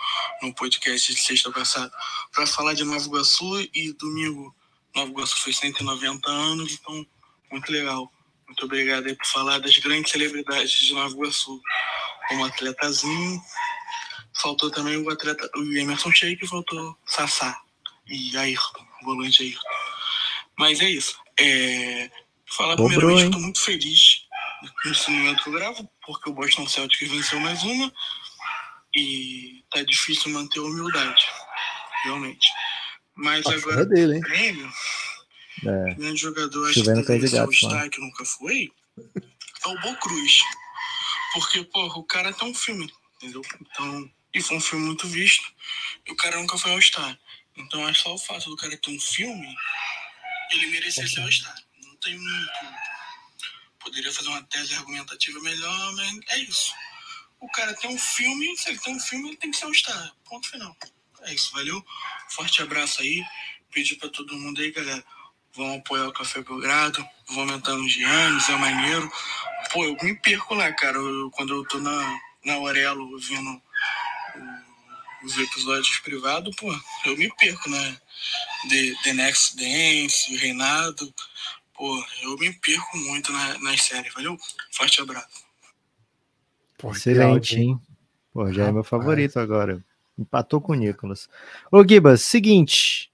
[0.41, 1.91] no podcast de sexta passada
[2.33, 4.55] para falar de Nova Iguaçu e domingo
[4.95, 7.05] Nova Iguaçu foi 190 anos, então
[7.51, 8.11] muito legal.
[8.47, 11.61] Muito obrigado aí por falar das grandes celebridades de Nova Iguaçu,
[12.27, 13.41] como atletazinho.
[14.33, 17.61] Faltou também o atleta, o Emerson Sheik, faltou Sassá
[18.07, 19.69] e Ayrton, volante Ayrton.
[20.57, 21.17] Mas é isso.
[21.39, 22.11] É,
[22.51, 24.27] Falar Cobrou, primeiramente, eu tô muito feliz
[24.85, 27.91] nesse momento que eu gravo, porque o Boston Celtics venceu mais uma
[28.95, 31.25] e tá difícil manter a humildade,
[32.03, 32.47] realmente.
[33.15, 34.21] Mas a agora, é dele, hein?
[34.21, 34.71] Grêmio,
[35.65, 35.93] é.
[35.93, 38.69] grande jogador, acho que deve ser o Star, que nunca foi,
[39.65, 40.41] é o Bo Cruz.
[41.33, 43.41] Porque, pô, o cara tem um filme, entendeu?
[43.61, 45.45] Então, E foi um filme muito visto.
[46.05, 47.17] E o cara nunca foi All-Star.
[47.55, 49.55] Então é só o fato do cara ter um filme,
[50.51, 51.55] ele merecia ser All-Star.
[51.55, 51.70] Não
[52.01, 52.51] tem muito.
[53.79, 56.73] Poderia fazer uma tese argumentativa melhor, mas é isso.
[57.39, 60.13] O cara tem um filme, se ele tem um filme, ele tem que ser All-Star.
[60.25, 60.75] Ponto final.
[61.23, 61.83] É isso, valeu?
[62.29, 63.23] Forte abraço aí.
[63.71, 65.03] Pedir pra todo mundo aí, galera.
[65.53, 69.11] Vão apoiar o Café Belgrado, vão aumentando os anos, é maneiro.
[69.71, 70.97] Pô, eu me perco lá, cara.
[70.97, 73.61] Eu, quando eu tô na, na Aurelo vendo
[75.23, 76.71] os episódios privados, pô,
[77.05, 78.01] eu me perco, né?
[78.69, 81.13] The, The Next Dance, Reinado.
[81.81, 84.37] Pô, eu me perco muito na, nas séries, valeu?
[84.71, 85.43] Forte abraço.
[86.77, 87.81] Pô, Excelente, hein?
[88.31, 89.83] Pô, já é meu favorito agora.
[90.15, 91.27] Empatou com o Nicolas.
[91.71, 93.11] Ô, Gibas, seguinte.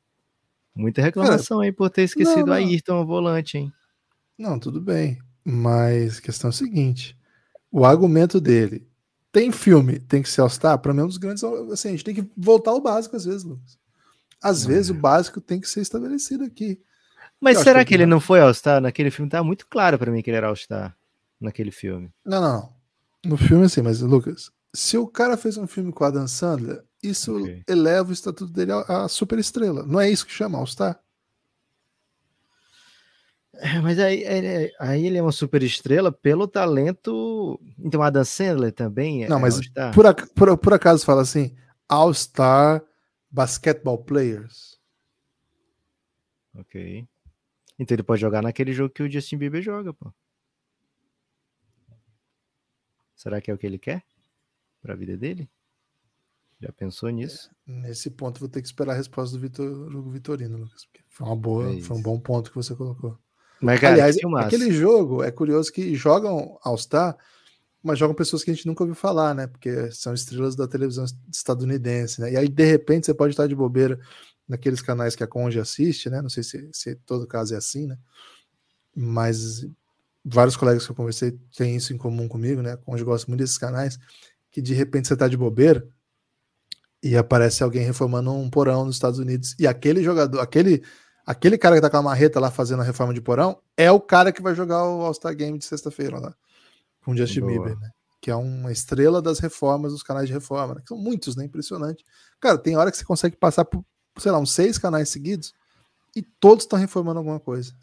[0.76, 2.54] Muita reclamação Cara, aí por ter esquecido não, não.
[2.56, 3.74] Ayrton ao volante, hein?
[4.38, 5.18] Não, tudo bem.
[5.46, 7.18] Mas a questão é a seguinte:
[7.72, 8.86] o argumento dele
[9.32, 11.42] tem filme, tem que ser All-Star, para mim é um dos grandes.
[11.42, 13.80] Assim, a gente tem que voltar ao básico às vezes, Lucas.
[14.44, 14.94] Às não, vezes é.
[14.94, 16.82] o básico tem que ser estabelecido aqui.
[17.40, 18.82] Mas será que, que ele não foi All-Star?
[18.82, 20.96] Naquele filme tá muito claro para mim que ele era All-Star.
[21.40, 22.10] Naquele filme.
[22.26, 22.74] Não, não.
[23.24, 26.84] No filme, assim, mas Lucas, se o cara fez um filme com a Dan Sandler,
[27.02, 27.64] isso okay.
[27.68, 29.84] eleva o estatuto dele a, a super estrela.
[29.86, 31.00] Não é isso que chama All-Star?
[33.60, 37.60] É, mas aí, aí, aí, ele é uma super estrela pelo talento.
[37.80, 39.30] Então, Adam Sandler também é.
[39.30, 39.60] Não, mas
[39.94, 41.56] por, por, por, acaso fala assim:
[41.90, 42.84] All-Star
[43.32, 44.78] Basketball Players.
[46.56, 47.08] Ok.
[47.78, 50.12] Então ele pode jogar naquele jogo que o Justin Bieber joga, pô.
[53.16, 54.04] Será que é o que ele quer
[54.82, 55.50] para a vida dele?
[56.60, 57.52] Já pensou nisso?
[57.66, 60.88] Nesse ponto vou ter que esperar a resposta do Vitor Vitorino, Lucas.
[61.10, 63.18] Foi uma boa, é foi um bom ponto que você colocou.
[63.62, 67.18] Mas, cara, Aliás, aquele jogo é curioso que jogam All-Star,
[67.82, 69.48] mas jogam pessoas que a gente nunca ouviu falar, né?
[69.48, 72.32] Porque são estrelas da televisão estadunidense, né?
[72.34, 74.00] E aí, de repente, você pode estar de bobeira
[74.48, 76.22] naqueles canais que a Conge assiste, né?
[76.22, 77.98] Não sei se, se todo caso é assim, né?
[78.96, 79.68] Mas
[80.24, 82.74] vários colegas que eu conversei têm isso em comum comigo, né?
[82.74, 83.98] A Conge gosta muito desses canais,
[84.52, 85.88] que de repente você está de bobeira
[87.04, 90.84] e aparece alguém reformando um porão nos Estados Unidos e aquele jogador, aquele
[91.28, 94.00] Aquele cara que tá com a marreta lá fazendo a reforma de porão é o
[94.00, 96.34] cara que vai jogar o All-Star Game de sexta-feira lá.
[97.04, 97.52] Com o Justin Boa.
[97.52, 97.92] Bieber, né?
[98.22, 100.82] Que é uma estrela das reformas, dos canais de reforma, né?
[100.82, 101.44] Que são muitos, né?
[101.44, 102.06] Impressionante.
[102.40, 103.84] Cara, tem hora que você consegue passar por,
[104.18, 105.54] sei lá, uns seis canais seguidos
[106.18, 107.76] e todos estão reformando alguma coisa.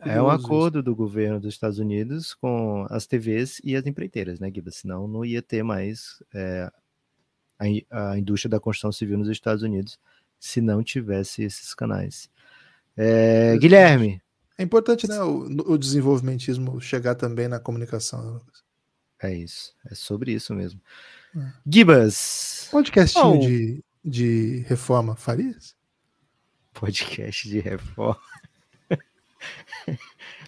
[0.00, 0.84] É, é um acordo isso.
[0.84, 4.70] do governo dos Estados Unidos com as TVs e as empreiteiras, né, Guida?
[4.70, 6.70] Senão não ia ter mais é,
[7.90, 9.98] a, a indústria da construção civil nos Estados Unidos
[10.38, 12.28] se não tivesse esses canais.
[12.94, 14.20] É, Guilherme.
[14.58, 18.34] É importante, né, o, o, desenvolvimentismo chegar também na comunicação.
[18.34, 18.40] Né,
[19.22, 20.78] é isso, é sobre isso mesmo.
[21.34, 21.52] É.
[21.66, 22.68] Gibas.
[22.70, 23.38] Podcastinho oh.
[23.38, 25.77] de, de reforma, Farias?
[26.78, 28.20] Podcast de reforma.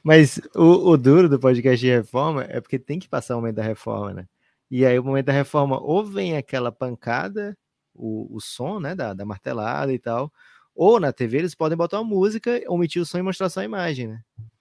[0.05, 3.57] Mas o, o, duro do podcast de reforma é porque tem que passar o momento
[3.57, 4.27] da reforma, né?
[4.71, 7.57] E aí o momento da reforma ou vem aquela pancada,
[7.95, 10.33] o, o som, né, da, da martelada e tal,
[10.75, 13.65] ou na TV eles podem botar uma música, omitir o som e mostrar só a
[13.65, 14.21] imagem, né?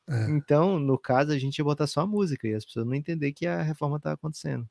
[0.09, 0.31] É.
[0.31, 3.31] Então, no caso, a gente ia botar só a música e as pessoas não entender
[3.31, 4.67] que a reforma tá acontecendo.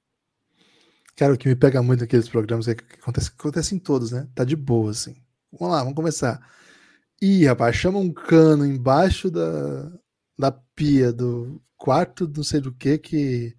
[1.15, 4.29] Cara, o que me pega muito naqueles programas é que acontece, acontece em todos, né?
[4.35, 5.17] Tá de boa, assim.
[5.53, 6.41] Vamos lá, vamos começar.
[7.21, 9.91] Ih, rapaz, chama um cano embaixo da,
[10.39, 13.57] da pia do quarto, não sei do que, que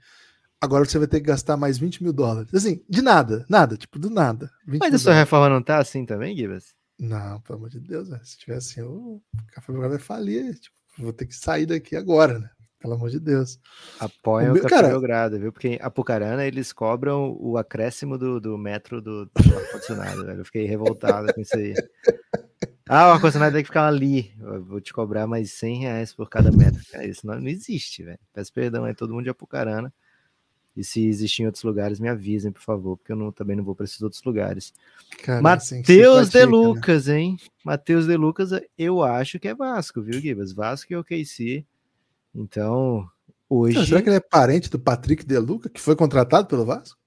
[0.61, 2.53] agora você vai ter que gastar mais 20 mil dólares.
[2.53, 4.49] Assim, de nada, nada, tipo, do nada.
[4.65, 6.73] Mas a sua reforma não tá assim também, Gibas?
[6.99, 8.19] Não, pelo amor de Deus, né?
[8.23, 9.21] se tivesse assim, o
[9.53, 10.59] Café Belgrado vai falir.
[10.59, 12.49] Tipo, vou ter que sair daqui agora, né?
[12.77, 13.59] Pelo amor de Deus.
[13.99, 14.87] Apoiam o, o Café cara...
[14.89, 15.51] Belgrado, viu?
[15.51, 20.39] Porque em Apucarana eles cobram o acréscimo do, do metro do, do ar-condicionado, velho.
[20.39, 21.73] Eu fiquei revoltado com isso aí.
[22.91, 24.33] Ah, o ar-condicionado tem que ficar ali.
[24.41, 26.81] Eu vou te cobrar mais 100 reais por cada metro.
[27.07, 28.17] isso não, não existe, velho.
[28.33, 29.93] Peço perdão aí, todo mundo de Apucarana.
[30.75, 33.63] E se existir em outros lugares, me avisem, por favor, porque eu não, também não
[33.63, 34.73] vou para esses outros lugares.
[35.39, 36.45] Matheus De né?
[36.45, 37.19] Lucas, né?
[37.19, 37.37] hein?
[37.63, 40.51] Matheus De Lucas, eu acho que é Vasco, viu, Gibas?
[40.51, 41.63] Vasco e OKC.
[42.33, 43.07] Então,
[43.47, 43.85] hoje.
[43.85, 46.97] será que ele é parente do Patrick De Luca, que foi contratado pelo Vasco?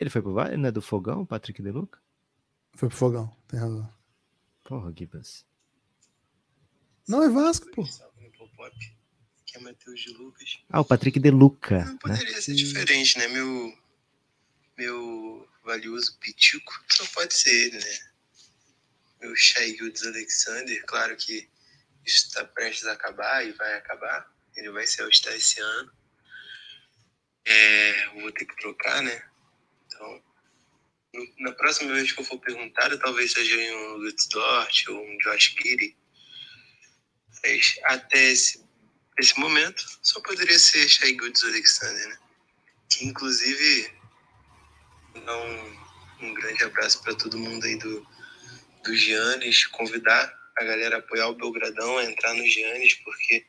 [0.00, 0.56] Ele foi pro Vasco?
[0.56, 2.00] Não é do Fogão, Patrick De Luca?
[2.74, 4.01] Foi pro Fogão, tem razão.
[4.64, 5.44] Porra, Gibas.
[7.08, 7.84] Não é Vasco, pô
[9.52, 10.58] que é Matheus de Lucas.
[10.70, 11.84] Ah, o Patrick de Luca.
[11.84, 12.40] Não poderia né?
[12.40, 13.28] ser diferente, né?
[13.28, 13.78] Meu,
[14.78, 17.98] meu valioso Pitico só pode ser ele, né?
[19.20, 21.48] Meu Shai Gildes Alexander, claro que
[22.04, 24.32] isso está prestes a acabar e vai acabar.
[24.56, 25.92] Ele vai ser All-Star esse ano.
[27.44, 29.22] É, vou ter que trocar, né?
[29.86, 30.22] Então,
[31.38, 35.54] na próxima vez que eu for perguntar, talvez seja um Lutz Dort ou um Josh
[35.60, 35.96] Giddy.
[37.44, 38.64] Mas até esse,
[39.18, 42.18] esse momento, só poderia ser Shai Goods Alexander, né?
[42.88, 43.92] Que inclusive
[45.24, 48.06] dá um, um grande abraço para todo mundo aí do,
[48.84, 53.44] do Giannis, convidar a galera a apoiar o Belgradão, a entrar no Giannis, porque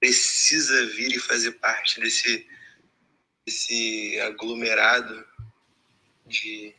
[0.00, 2.46] precisa vir e fazer parte desse,
[3.46, 5.27] desse aglomerado
[6.28, 6.74] de,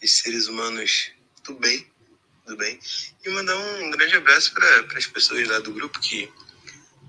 [0.00, 1.12] de seres humanos
[1.44, 1.86] do bem,
[2.46, 2.78] do bem.
[3.24, 6.28] E mandar um grande abraço para as pessoas lá do grupo que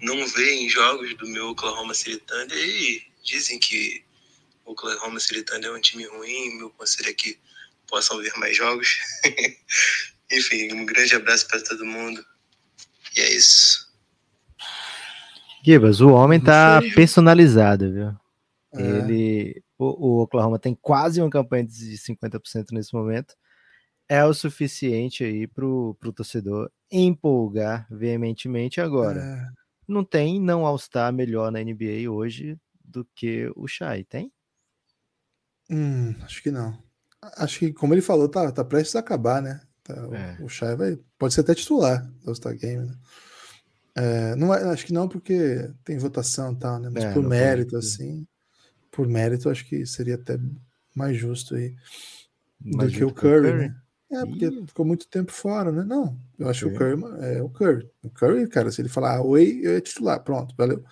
[0.01, 4.03] não veem jogos do meu Oklahoma City Thunder e dizem que
[4.65, 6.57] o Oklahoma City Thunder é um time ruim.
[6.57, 7.37] Meu conselho é que
[7.87, 8.97] possam ver mais jogos.
[10.31, 12.25] Enfim, um grande abraço para todo mundo.
[13.15, 13.91] E é isso.
[15.63, 18.15] Gibas, o homem tá personalizado, viu?
[18.73, 18.81] É.
[18.81, 23.35] Ele, o, o, Oklahoma tem quase uma campanha de 50% nesse momento.
[24.07, 29.21] É o suficiente aí pro, pro torcedor empolgar veementemente agora.
[29.21, 29.47] É.
[29.87, 34.31] Não tem não All-Star melhor na NBA hoje do que o Shai, tem?
[35.69, 36.77] Hum, acho que não.
[37.37, 39.61] Acho que, como ele falou, tá, tá prestes a acabar, né?
[39.83, 40.41] Tá, é.
[40.41, 42.95] O, o Shai vai, pode ser até titular do All-Star Game, né?
[43.95, 46.89] É, não é, acho que não, porque tem votação e tal, né?
[46.89, 48.25] Mas é, por mérito, assim,
[48.91, 50.37] por mérito, acho que seria até
[50.93, 51.75] mais justo aí
[52.63, 53.75] mais do que o Curry, Curry, né?
[54.11, 54.67] É, porque Ih.
[54.67, 55.83] ficou muito tempo fora, né?
[55.83, 57.89] Não, eu acho que o Curry é o Curry.
[58.03, 60.83] O Curry, cara, se ele falar ah, oi, eu ia titular, pronto, valeu.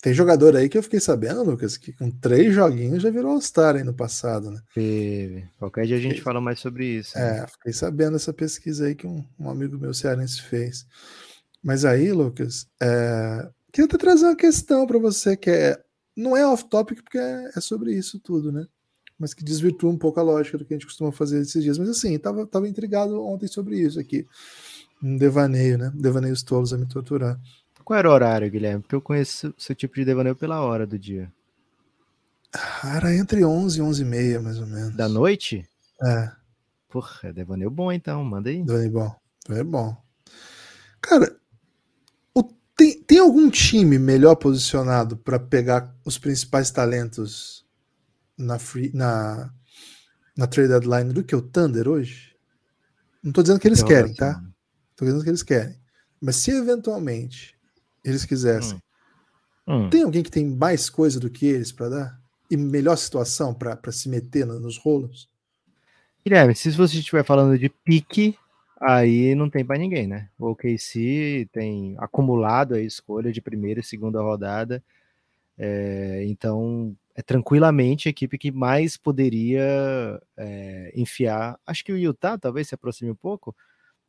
[0.00, 3.76] Tem jogador aí que eu fiquei sabendo, Lucas, que com três joguinhos já virou All-Star
[3.76, 4.60] aí no passado, né?
[4.74, 5.46] Teve.
[5.58, 7.18] Qualquer dia a gente fala mais sobre isso.
[7.18, 7.40] Né?
[7.40, 10.86] É, fiquei sabendo essa pesquisa aí que um, um amigo meu cearense fez.
[11.62, 13.46] Mas aí, Lucas, é...
[13.70, 15.78] queria até trazer uma questão para você que é
[16.16, 18.66] não é off-topic porque é, é, sobre isso tudo, né?
[19.18, 21.78] Mas que desvirtua um pouco a lógica do que a gente costuma fazer esses dias.
[21.78, 24.26] Mas assim, tava, tava intrigado ontem sobre isso aqui.
[25.02, 25.92] Um devaneio, né?
[25.94, 27.38] Devaneios tolos a me torturar.
[27.84, 28.82] Qual era o horário, Guilherme?
[28.82, 31.30] Porque eu conheço seu tipo de devaneio pela hora do dia.
[32.84, 34.96] Era entre 11 e 11 e meia, mais ou menos.
[34.96, 35.68] Da noite?
[36.02, 36.30] É.
[36.88, 38.62] Porra, é devaneio bom então, manda aí.
[38.62, 39.16] Devaneio bom.
[39.50, 39.96] É bom.
[41.00, 41.36] Cara,
[42.80, 47.66] tem, tem algum time melhor posicionado para pegar os principais talentos
[48.38, 49.52] na, free, na,
[50.34, 52.34] na trade deadline do que o Thunder hoje?
[53.22, 54.42] Não estou dizendo que eles querem, tá?
[54.92, 55.78] Estou dizendo que eles querem.
[56.18, 57.54] Mas se eventualmente
[58.02, 58.80] eles quisessem,
[59.68, 59.84] hum.
[59.84, 59.90] Hum.
[59.90, 62.20] tem alguém que tem mais coisa do que eles para dar?
[62.50, 65.28] E melhor situação para se meter no, nos rolos?
[66.24, 68.38] Guilherme, se você estiver falando de pique,
[68.80, 70.28] aí não tem para ninguém, né?
[70.38, 74.82] O OKC tem acumulado a escolha de primeira e segunda rodada,
[75.58, 81.58] é, então é tranquilamente a equipe que mais poderia é, enfiar.
[81.66, 83.54] Acho que o Utah talvez se aproxime um pouco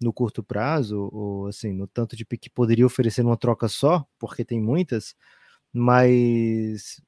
[0.02, 4.46] no curto prazo, ou assim, no tanto de que poderia oferecer uma troca só, porque
[4.46, 5.16] tem muitas,
[5.74, 7.02] mas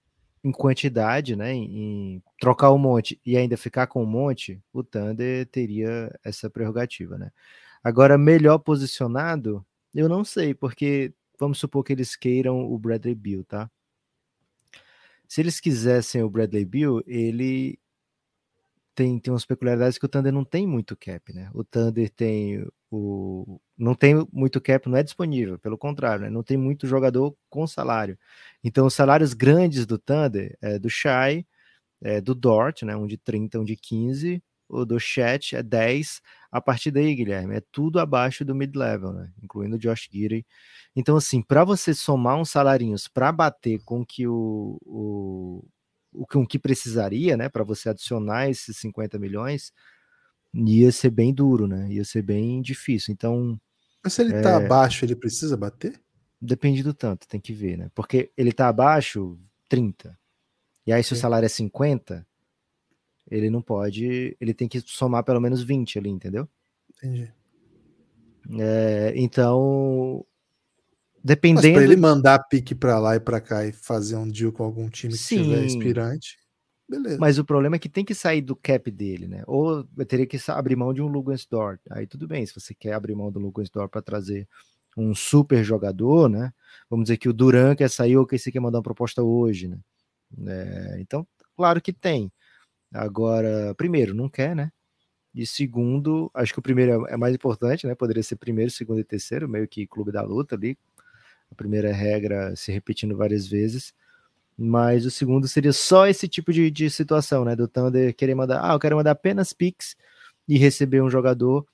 [0.43, 4.83] em quantidade, né, em, em, trocar um monte e ainda ficar com um monte, o
[4.83, 7.31] Thunder teria essa prerrogativa, né?
[7.83, 13.43] Agora, melhor posicionado, eu não sei, porque vamos supor que eles queiram o Bradley Bill,
[13.45, 13.69] tá?
[15.27, 17.79] Se eles quisessem o Bradley Bill, ele
[18.95, 21.49] tem, tem umas peculiaridades que o Thunder não tem muito cap, né?
[21.53, 26.29] O Thunder tem o não tem muito cap, não é disponível, pelo contrário, né?
[26.29, 28.17] não tem muito jogador com salário.
[28.63, 31.45] Então, os salários grandes do Thunder é do Shai,
[32.01, 32.95] é do Dort, né?
[32.95, 36.21] um de 30, um de 15, o do Chat é 10.
[36.51, 39.31] A partir daí, Guilherme, é tudo abaixo do mid-level, né?
[39.41, 40.45] incluindo o Josh Gidey.
[40.95, 45.65] Então, assim, para você somar uns salarinhos para bater com que o, o,
[46.13, 49.71] o que precisaria, né, para você adicionar esses 50 milhões,
[50.53, 51.91] ia ser bem duro, né?
[51.91, 53.13] Ia ser bem difícil.
[53.13, 53.59] Então.
[54.03, 54.65] Mas se ele tá é...
[54.65, 55.99] abaixo, ele precisa bater?
[56.39, 57.89] Depende do tanto, tem que ver, né?
[57.95, 60.17] Porque ele tá abaixo 30.
[60.85, 62.27] E aí, se o salário é 50,
[63.31, 64.35] ele não pode.
[64.39, 66.47] Ele tem que somar pelo menos 20 ali, entendeu?
[66.97, 67.31] Entendi.
[68.59, 70.25] É, então.
[71.23, 71.65] Dependendo.
[71.67, 74.63] Mas pra ele mandar pique para lá e para cá e fazer um deal com
[74.63, 75.43] algum time que Sim.
[75.43, 76.37] tiver inspirante.
[76.93, 77.17] Beleza.
[77.19, 79.43] Mas o problema é que tem que sair do cap dele, né?
[79.47, 81.81] Ou eu teria que abrir mão de um Lugensdorf.
[81.89, 84.47] Aí tudo bem, se você quer abrir mão do Lugensdorf para trazer
[84.95, 86.53] um super jogador, né?
[86.89, 89.67] Vamos dizer que o Duran quer sair ou que você quer mandar uma proposta hoje,
[89.67, 89.79] né?
[90.47, 92.31] É, então, claro que tem.
[92.93, 94.71] Agora, primeiro, não quer, né?
[95.35, 97.95] E segundo, acho que o primeiro é, é mais importante, né?
[97.95, 100.77] Poderia ser primeiro, segundo e terceiro, meio que clube da luta ali.
[101.51, 103.93] A primeira regra se repetindo várias vezes.
[104.57, 107.55] Mas o segundo seria só esse tipo de, de situação, né?
[107.55, 109.95] Do Thunder querer mandar, ah, eu quero mandar apenas picks
[110.47, 111.65] e receber um jogador.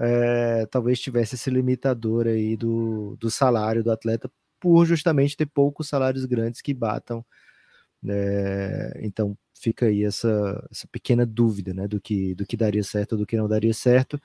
[0.00, 5.88] É, talvez tivesse esse limitador aí do, do salário do atleta por justamente ter poucos
[5.88, 7.24] salários grandes que batam.
[8.06, 13.16] É, então fica aí essa, essa pequena dúvida né, do, que, do que daria certo
[13.16, 14.20] do que não daria certo.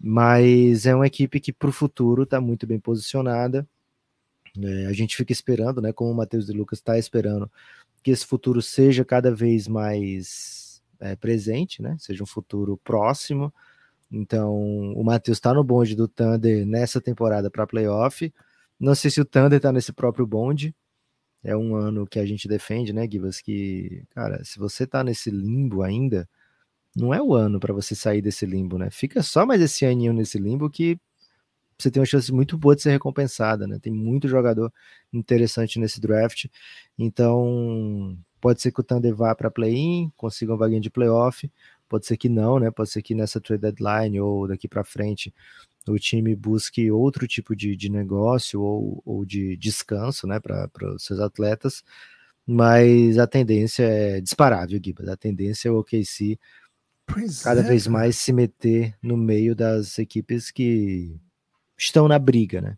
[0.00, 3.66] Mas é uma equipe que para o futuro está muito bem posicionada.
[4.62, 5.92] É, a gente fica esperando, né?
[5.92, 7.50] Como o Matheus de Lucas está esperando,
[8.02, 11.96] que esse futuro seja cada vez mais é, presente, né?
[11.98, 13.52] Seja um futuro próximo.
[14.10, 14.54] Então,
[14.94, 18.32] o Matheus está no bonde do Thunder nessa temporada para playoff.
[18.78, 20.74] Não sei se o Thunder está nesse próprio bonde.
[21.42, 23.40] É um ano que a gente defende, né, Gibas?
[23.40, 26.28] Que, cara, se você está nesse limbo ainda,
[26.94, 28.90] não é o ano para você sair desse limbo, né?
[28.90, 30.98] Fica só mais esse aninho nesse limbo que
[31.78, 33.78] você tem uma chance muito boa de ser recompensada, né?
[33.80, 34.72] Tem muito jogador
[35.12, 36.46] interessante nesse draft.
[36.98, 41.50] Então, pode ser que o Thunder vá para play-in, consiga uma vaguinha de playoff,
[41.88, 42.70] pode ser que não, né?
[42.70, 45.32] Pode ser que nessa trade deadline ou daqui para frente
[45.88, 51.04] o time busque outro tipo de, de negócio ou, ou de descanso, né, para os
[51.04, 51.84] seus atletas.
[52.46, 55.08] Mas a tendência é disparar, viu, Gibas?
[55.08, 56.38] A tendência é o OKC
[57.06, 61.16] pois cada é, vez mais se meter no meio das equipes que
[61.76, 62.76] estão na briga, né?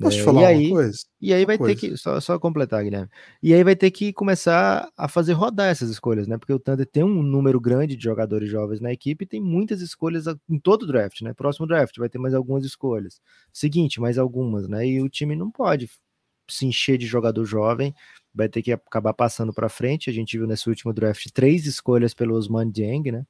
[0.00, 0.98] Posso te é, falar e aí, uma coisa?
[1.20, 1.74] E aí vai coisa.
[1.74, 3.10] ter que, só, só completar, Guilherme,
[3.42, 6.38] e aí vai ter que começar a fazer rodar essas escolhas, né?
[6.38, 9.80] Porque o Thunder tem um número grande de jogadores jovens na equipe e tem muitas
[9.80, 11.34] escolhas em todo o draft, né?
[11.34, 13.20] Próximo draft vai ter mais algumas escolhas.
[13.52, 14.86] Seguinte, mais algumas, né?
[14.86, 15.90] E o time não pode
[16.48, 17.92] se encher de jogador jovem,
[18.32, 20.08] vai ter que acabar passando para frente.
[20.08, 23.26] A gente viu nesse último draft três escolhas pelo Osman Dieng, né?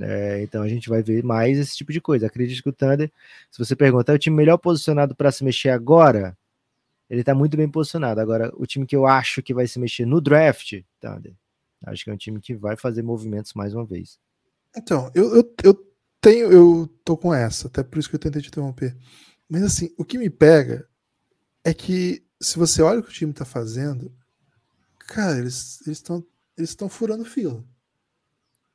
[0.00, 2.26] É, então a gente vai ver mais esse tipo de coisa.
[2.26, 3.10] Acredito que o Thunder,
[3.50, 6.36] se você perguntar, é o time melhor posicionado para se mexer agora,
[7.10, 8.20] ele está muito bem posicionado.
[8.20, 11.34] Agora, o time que eu acho que vai se mexer no draft, Thunder,
[11.84, 14.18] acho que é um time que vai fazer movimentos mais uma vez.
[14.76, 18.40] Então, eu, eu, eu tenho, eu tô com essa, até por isso que eu tentei
[18.40, 18.96] te interromper.
[19.48, 20.88] Mas assim, o que me pega
[21.62, 24.10] é que se você olha o que o time tá fazendo,
[24.98, 26.24] cara, eles estão
[26.56, 27.64] eles estão furando fila.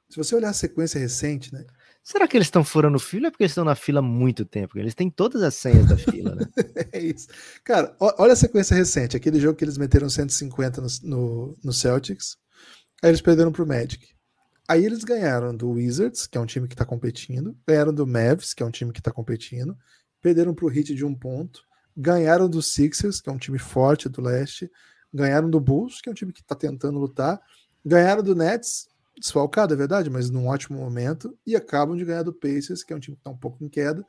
[0.10, 1.66] Se você olhar a sequência recente, né?
[2.02, 3.28] Será que eles estão furando fila?
[3.28, 4.80] É porque eles estão na fila há muito tempo.
[4.80, 6.46] Eles têm todas as senhas da fila, né?
[6.94, 7.28] é isso.
[7.66, 9.18] Cara, olha a sequência recente.
[9.18, 12.38] Aquele jogo que eles meteram 150 no, no, no Celtics.
[13.04, 14.16] Aí eles perderam pro Magic.
[14.70, 17.58] Aí eles ganharam do Wizards, que é um time que está competindo.
[17.68, 19.78] Ganharam do Mavs, que é um time que está competindo.
[20.22, 21.62] Perderam pro Heat de um ponto.
[21.96, 24.72] Ganharam do Sixers, que é um time forte do leste.
[25.14, 27.42] Ganharam do Bulls, que é um time que está tentando lutar.
[27.86, 28.88] Ganharam do Nets,
[29.20, 32.96] desfalcado, é verdade, mas num ótimo momento, e acabam de ganhar do Pacers, que é
[32.96, 34.06] um time que está um pouco em queda,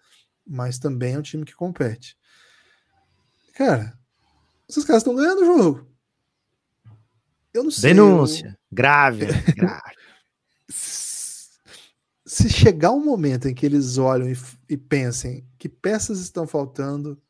[0.46, 2.16] mas também é um time que compete.
[3.54, 3.98] Cara,
[4.68, 5.88] esses caras estão ganhando o jogo.
[7.52, 7.90] Eu não sei.
[7.90, 8.48] Denúncia.
[8.48, 8.58] Eu...
[8.70, 9.96] Grave, grave.
[10.68, 14.36] Se chegar um momento em que eles olham e,
[14.68, 17.20] e pensem que peças estão faltando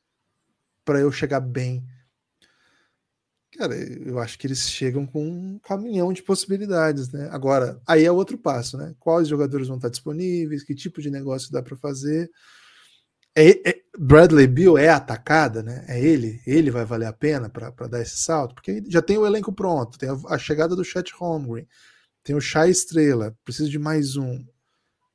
[0.84, 1.86] para eu chegar bem
[3.58, 7.28] Cara, eu acho que eles chegam com um caminhão de possibilidades, né?
[7.32, 8.94] Agora, aí é outro passo, né?
[9.00, 12.30] Quais jogadores vão estar disponíveis, que tipo de negócio dá para fazer.
[13.36, 15.84] É, é, Bradley Bill é atacada, né?
[15.88, 19.26] É ele, ele vai valer a pena para dar esse salto, porque já tem o
[19.26, 21.66] elenco pronto, tem a, a chegada do Chat Holmgren,
[22.22, 24.38] tem o Chai Estrela, precisa de mais um.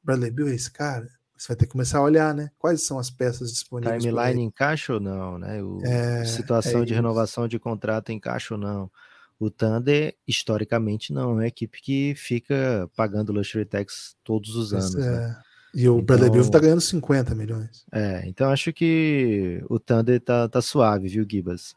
[0.03, 1.07] Bradley Bill é esse cara?
[1.43, 2.49] Você vai ter que começar a olhar, né?
[2.57, 4.01] Quais são as peças disponíveis.
[4.01, 5.61] Timeline encaixa ou não, né?
[5.61, 8.89] O, é, situação é de renovação de contrato encaixa ou não.
[9.37, 11.31] O Thunder, historicamente, não.
[11.31, 14.95] É uma equipe que fica pagando luxury tax todos os anos.
[14.95, 15.05] Né?
[15.05, 15.09] É.
[15.09, 15.41] Né?
[15.73, 17.85] E o então, Bradley Beal tá ganhando 50 milhões.
[17.91, 21.75] É, então acho que o Thunder tá, tá suave, viu, Gibas?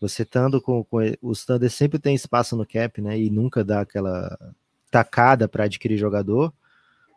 [0.00, 0.98] Você estando com, com.
[1.20, 3.18] Os Thunder sempre tem espaço no cap, né?
[3.18, 4.38] E nunca dá aquela
[4.88, 6.52] tacada para adquirir jogador,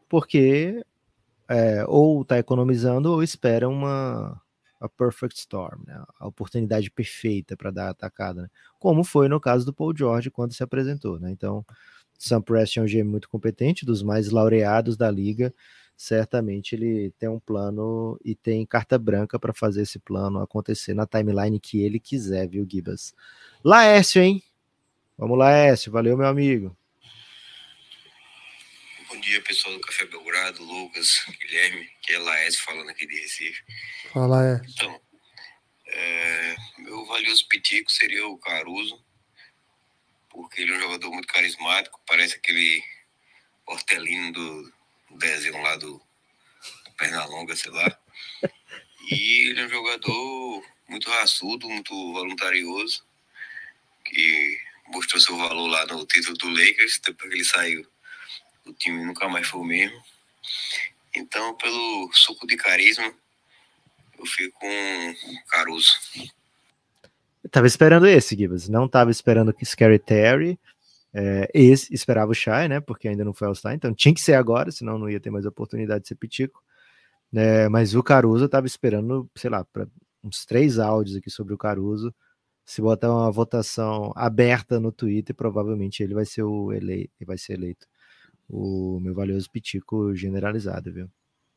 [0.10, 0.84] porque
[1.48, 4.42] é, ou está economizando ou espera uma
[4.80, 6.04] a perfect storm, né?
[6.20, 8.50] a oportunidade perfeita para dar a atacada, né?
[8.78, 11.18] como foi no caso do Paul George quando se apresentou.
[11.22, 11.32] Né?
[11.32, 11.66] Então,
[12.20, 15.54] Sam Preston é um GM muito competente, dos mais laureados da liga,
[15.96, 21.08] certamente ele tem um plano e tem carta branca para fazer esse plano acontecer na
[21.08, 23.14] timeline que ele quiser, viu, Gibas?
[23.64, 24.44] Laércio, hein?
[25.18, 26.76] Vamos, Laércio, valeu, meu amigo
[29.20, 33.62] dia, pessoal do Café Belgrado, Lucas, Guilherme, que é Laércio falando aqui de Recife.
[34.12, 34.72] Fala, Laércio.
[34.72, 35.02] Então,
[35.88, 39.04] é, meu valioso pitico seria o Caruso,
[40.30, 42.84] porque ele é um jogador muito carismático, parece aquele
[43.66, 44.74] hortelino do,
[45.18, 46.02] desenho lá do,
[46.86, 48.00] do Pernalonga, sei lá.
[49.10, 53.06] E ele é um jogador muito raçudo, muito voluntarioso,
[54.06, 57.88] que mostrou seu valor lá no título do Lakers, depois que ele saiu,
[58.66, 60.02] o time nunca mais foi o mesmo.
[61.16, 63.14] Então, pelo suco de carisma,
[64.18, 65.16] eu fico com
[65.50, 65.92] Caruso.
[67.44, 68.70] Eu tava esperando esse, Gibbs.
[68.70, 70.60] Não tava esperando que Scary Terry.
[71.14, 72.80] É, esse esperava o Shai, né?
[72.80, 75.46] Porque ainda não foi All-Star, então tinha que ser agora, senão não ia ter mais
[75.46, 76.64] oportunidade de ser Pitico.
[77.32, 79.88] É, mas o Caruso eu tava esperando, sei lá, para
[80.24, 82.14] uns três áudios aqui sobre o Caruso.
[82.66, 86.72] Se botar uma votação aberta no Twitter, provavelmente ele vai ser o
[87.26, 87.86] vai ser eleito
[88.54, 91.10] o meu valioso Pitico generalizado, viu?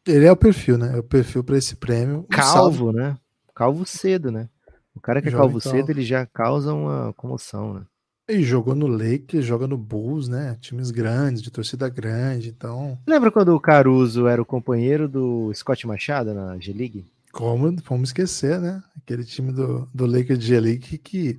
[0.07, 0.97] Ele é o perfil, né?
[0.97, 2.25] É o perfil para esse prêmio.
[2.31, 3.17] Calvo, né?
[3.55, 4.49] Calvo cedo, né?
[4.95, 7.83] O cara que é calvo cedo, ele já causa uma comoção, né?
[8.29, 10.57] E jogou no Lakers, joga no Bulls, né?
[10.61, 12.99] Times grandes, de torcida grande, então...
[13.07, 17.05] Lembra quando o Caruso era o companheiro do Scott Machado na G-League?
[17.31, 18.83] Como, vamos esquecer, né?
[18.97, 21.39] Aquele time do, do Lakers de G-League que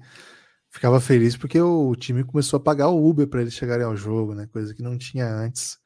[0.78, 4.36] ficava feliz porque o time começou a pagar o Uber para eles chegarem ao jogo,
[4.36, 4.48] né?
[4.52, 5.80] Coisa que não tinha antes.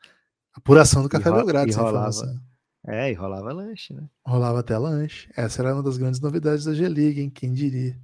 [0.54, 2.42] Apuração do Café e Belgrado, e rolava,
[2.86, 4.04] É, e rolava lanche, né?
[4.26, 5.30] Rolava até lanche.
[5.36, 7.30] Essa era uma das grandes novidades da G-League, hein?
[7.30, 7.98] Quem diria?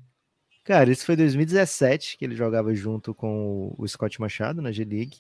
[0.64, 5.18] Cara, isso foi 2017 que ele jogava junto com o Scott Machado na G-League.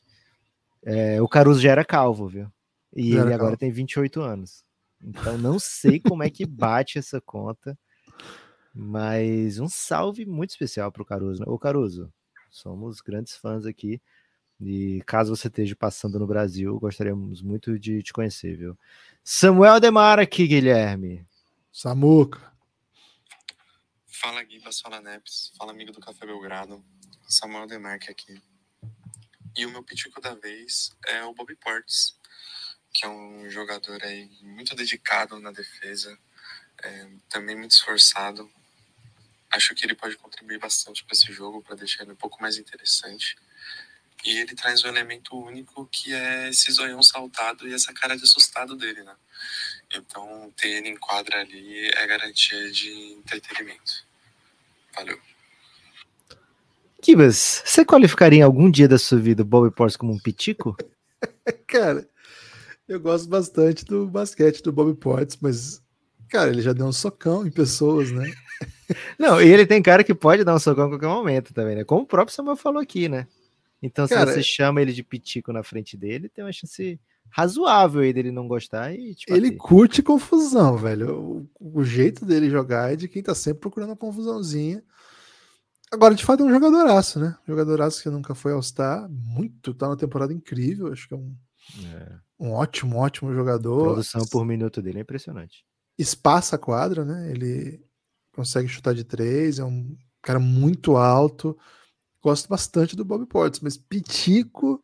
[0.84, 2.47] É, o Caruso já era calvo, viu?
[2.95, 3.57] E já ele agora calvo.
[3.57, 4.63] tem 28 anos.
[5.03, 7.78] Então não sei como é que bate essa conta.
[8.80, 11.39] Mas um salve muito especial para o Caruso.
[11.39, 11.45] Né?
[11.47, 12.13] Ô Caruso,
[12.51, 13.99] somos grandes fãs aqui.
[14.61, 18.78] E caso você esteja passando no Brasil, gostaríamos muito de te conhecer, viu?
[19.23, 21.25] Samuel Demar aqui, Guilherme.
[21.71, 22.51] Samuca.
[24.05, 26.84] Fala Guibas, fala Neps, fala amigo do Café Belgrado.
[27.28, 28.39] Samuel Demarque aqui.
[29.55, 32.15] E o meu pitico da vez é o Bobby Portes,
[32.93, 36.15] que é um jogador aí muito dedicado na defesa,
[36.84, 38.49] é, também muito esforçado,
[39.57, 42.57] acho que ele pode contribuir bastante para esse jogo, para deixar ele um pouco mais
[42.57, 43.35] interessante.
[44.25, 48.23] E ele traz um elemento único que é esse zoião saltado e essa cara de
[48.23, 49.15] assustado dele, né?
[49.93, 54.05] Então, ter ele em quadra ali é garantia de entretenimento.
[54.95, 55.19] Valeu.
[57.01, 60.75] Kibas, você qualificaria em algum dia da sua vida o Bobby Portis como um pitico?
[61.67, 62.09] cara,
[62.87, 65.81] eu gosto bastante do basquete do Bobby Portis, mas,
[66.30, 68.32] cara, ele já deu um socão em pessoas, né?
[69.19, 71.84] Não, e ele tem cara que pode dar um socão em qualquer momento também, né?
[71.84, 73.28] Como o próprio Samuel falou aqui, né?
[73.82, 76.99] Então, cara, se você chama ele de pitico na frente dele, tem uma chance
[77.30, 81.47] razoável aí dele não gostar e Ele curte confusão, velho.
[81.59, 84.84] O, o, jeito dele jogar é de quem tá sempre procurando uma confusãozinha.
[85.91, 87.38] Agora, de fato, é um jogadoraço, né?
[87.47, 91.36] Jogadoraço que nunca foi ao Star, muito, tá uma temporada incrível, acho que é um,
[91.93, 92.17] é.
[92.39, 93.82] um ótimo, ótimo jogador.
[93.82, 95.63] A produção por minuto dele é impressionante.
[95.97, 97.31] Espaça a quadra, né?
[97.31, 97.83] Ele
[98.33, 101.57] consegue chutar de três, é um cara muito alto.
[102.21, 104.83] Gosto bastante do Bob Portes, mas Pitico,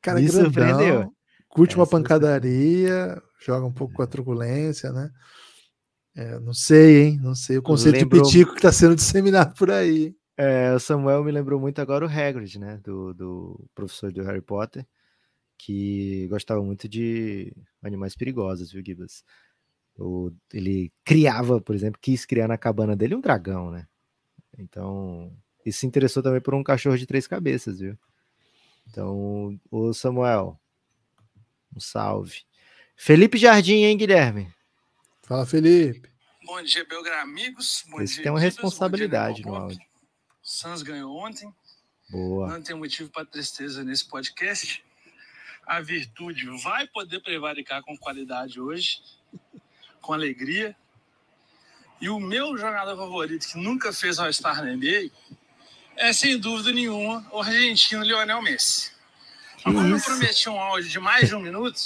[0.00, 1.12] cara Me grandão, surpreendeu.
[1.48, 5.10] curte uma pancadaria, joga um pouco com a truculência, né?
[6.14, 7.20] É, não sei, hein?
[7.22, 8.22] Não sei o conceito lembrou...
[8.22, 10.14] de Pitico que está sendo disseminado por aí.
[10.36, 12.80] É, o Samuel me lembrou muito agora o Hagrid, né?
[12.82, 14.86] Do, do professor do Harry Potter,
[15.58, 19.22] que gostava muito de animais perigosos, viu, Gibas?
[20.00, 23.86] O, ele criava, por exemplo, quis criar na cabana dele um dragão, né?
[24.58, 25.30] Então,
[25.64, 27.98] e se interessou também por um cachorro de três cabeças, viu?
[28.88, 30.58] Então, o Samuel,
[31.76, 32.42] um salve.
[32.96, 34.50] Felipe Jardim, hein, Guilherme?
[35.22, 36.08] Fala, Felipe.
[36.46, 37.84] Bom dia, Belgra amigos.
[37.90, 39.78] Bom Esse dia, tem uma responsabilidade no áudio.
[39.78, 41.54] O Sans ganhou ontem.
[42.08, 42.48] Boa.
[42.48, 44.82] Não tem motivo para tristeza nesse podcast.
[45.66, 49.19] A virtude vai poder prevaricar com qualidade hoje
[50.00, 50.74] com alegria.
[52.00, 55.10] E o meu jogador favorito, que nunca fez All-Star na NBA,
[55.96, 58.92] é sem dúvida nenhuma o argentino Lionel Messi.
[59.64, 61.78] Mas como eu prometi um áudio de mais de um minuto,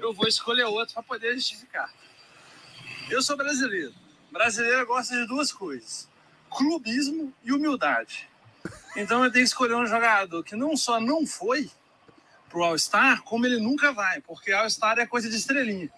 [0.00, 1.92] eu vou escolher outro para poder justificar.
[3.08, 3.94] Eu sou brasileiro.
[4.32, 6.08] Brasileiro gosta de duas coisas:
[6.50, 8.28] clubismo e humildade.
[8.96, 11.70] Então eu tenho que escolher um jogador que não só não foi
[12.50, 15.88] pro All-Star, como ele nunca vai, porque All-Star é coisa de estrelinha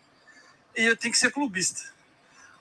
[0.76, 1.80] e eu tenho que ser clubista.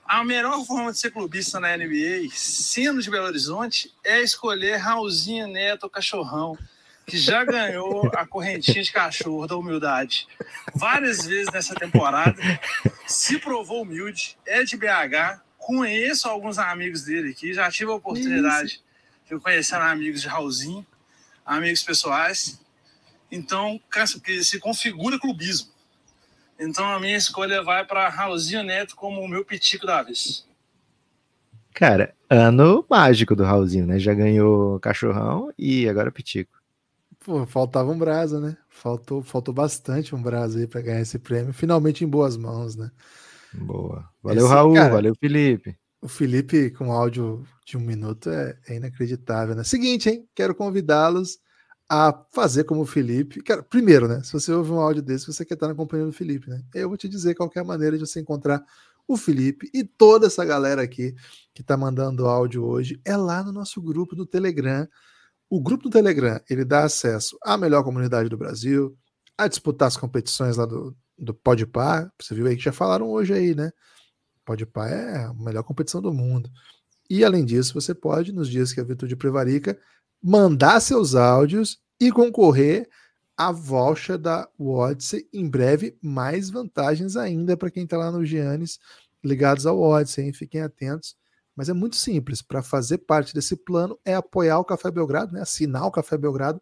[0.04, 5.46] A melhor forma de ser clubista na NBA, sendo de Belo Horizonte, é escolher Raulzinho
[5.46, 6.58] Neto, cachorrão,
[7.06, 10.26] que já ganhou a correntinha de cachorro da humildade
[10.74, 12.42] várias vezes nessa temporada,
[13.06, 18.82] se provou humilde, é de BH, conheço alguns amigos dele aqui, já tive a oportunidade
[19.24, 19.34] Isso.
[19.36, 20.84] de conhecer amigos de Raulzinho,
[21.46, 22.60] amigos pessoais,
[23.30, 23.80] então
[24.42, 25.70] se configura clubismo.
[26.60, 30.46] Então a minha escolha vai para Raulzinho Neto como o meu pitico da vez.
[31.72, 33.98] Cara, ano mágico do Raulzinho, né?
[33.98, 36.60] Já ganhou cachorrão e agora pitico.
[37.20, 38.56] Pô, faltava um brasa, né?
[38.68, 41.52] Faltou, faltou bastante um brasa aí para ganhar esse prêmio.
[41.52, 42.90] Finalmente em boas mãos, né?
[43.54, 44.08] Boa.
[44.22, 44.74] Valeu, esse, Raul.
[44.74, 45.76] Cara, valeu, Felipe.
[46.02, 49.64] O Felipe com áudio de um minuto é, é inacreditável, né?
[49.64, 50.28] Seguinte, hein?
[50.34, 51.38] Quero convidá-los
[51.92, 53.42] a fazer como o Felipe.
[53.42, 54.22] Cara, primeiro, né?
[54.22, 56.62] Se você ouve um áudio desse, você quer estar na companhia do Felipe, né?
[56.72, 58.64] Eu vou te dizer qual é maneira de você encontrar
[59.08, 61.12] o Felipe e toda essa galera aqui
[61.52, 64.86] que está mandando áudio hoje é lá no nosso grupo do Telegram.
[65.48, 68.96] O grupo do Telegram ele dá acesso à melhor comunidade do Brasil,
[69.36, 72.08] a disputar as competições lá do, do Podpah.
[72.20, 73.72] Você viu aí que já falaram hoje aí, né?
[74.44, 76.48] Podpah é a melhor competição do mundo.
[77.08, 79.76] E além disso, você pode, nos dias que a Virtude prevarica,
[80.22, 82.88] mandar seus áudios e concorrer
[83.36, 85.28] a voucher da Odyssey.
[85.32, 88.78] Em breve, mais vantagens ainda para quem está lá no Giannis
[89.22, 90.32] ligados ao Odyssey, hein?
[90.32, 91.16] fiquem atentos.
[91.56, 92.42] Mas é muito simples.
[92.42, 95.42] Para fazer parte desse plano é apoiar o Café Belgrado, né?
[95.42, 96.60] assinar o Café Belgrado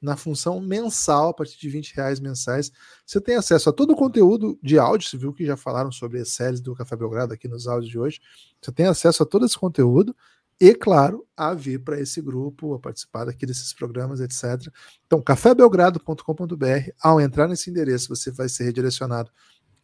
[0.00, 2.72] na função mensal, a partir de 20 reais mensais.
[3.04, 6.20] Você tem acesso a todo o conteúdo de áudio, você viu que já falaram sobre
[6.20, 8.20] as séries do Café Belgrado aqui nos áudios de hoje.
[8.60, 10.16] Você tem acesso a todo esse conteúdo
[10.60, 14.70] e, claro, a vir para esse grupo, a participar aqui desses programas, etc.
[15.06, 19.30] Então, cafébelgrado.com.br, ao entrar nesse endereço, você vai ser redirecionado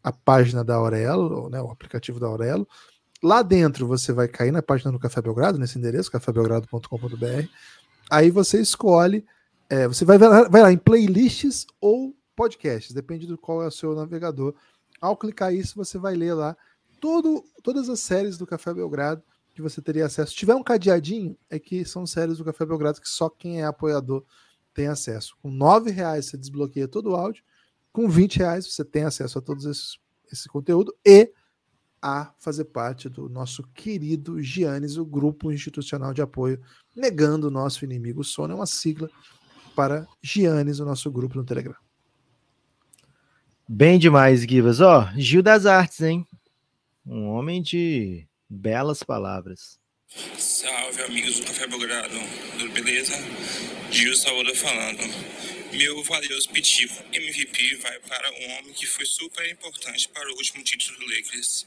[0.04, 2.68] à página da Aurelo, né, o aplicativo da Aurelo.
[3.22, 7.48] Lá dentro, você vai cair na página do Café Belgrado, nesse endereço, cafébelgrado.com.br.
[8.10, 9.24] Aí você escolhe,
[9.70, 13.94] é, você vai, vai lá em playlists ou podcasts, depende do qual é o seu
[13.94, 14.54] navegador.
[15.00, 16.54] Ao clicar isso, você vai ler lá
[17.00, 19.22] todo, todas as séries do Café Belgrado
[19.56, 20.32] que você teria acesso.
[20.32, 23.64] Se tiver um cadeadinho, é que são séries do Café Belgrado que só quem é
[23.64, 24.22] apoiador
[24.74, 25.34] tem acesso.
[25.40, 27.42] Com nove reais você desbloqueia todo o áudio,
[27.90, 29.98] com 20 reais você tem acesso a todos
[30.30, 31.32] esse conteúdo e
[32.02, 36.60] a fazer parte do nosso querido Giannis, o grupo institucional de apoio,
[36.94, 38.20] negando o nosso inimigo.
[38.20, 39.08] O sono é uma sigla
[39.74, 41.74] para Giannis, o nosso grupo no Telegram.
[43.66, 44.82] Bem demais, Givas.
[44.82, 46.26] Ó, Gil das Artes, hein?
[47.04, 49.80] Um homem de Belas palavras.
[50.38, 52.14] Salve, amigos do Café Belgrado.
[52.58, 53.14] Tudo beleza?
[53.90, 55.02] Gil Saúde falando.
[55.72, 60.62] Meu valioso pitico MVP vai para um homem que foi super importante para o último
[60.62, 61.66] título do Lakers.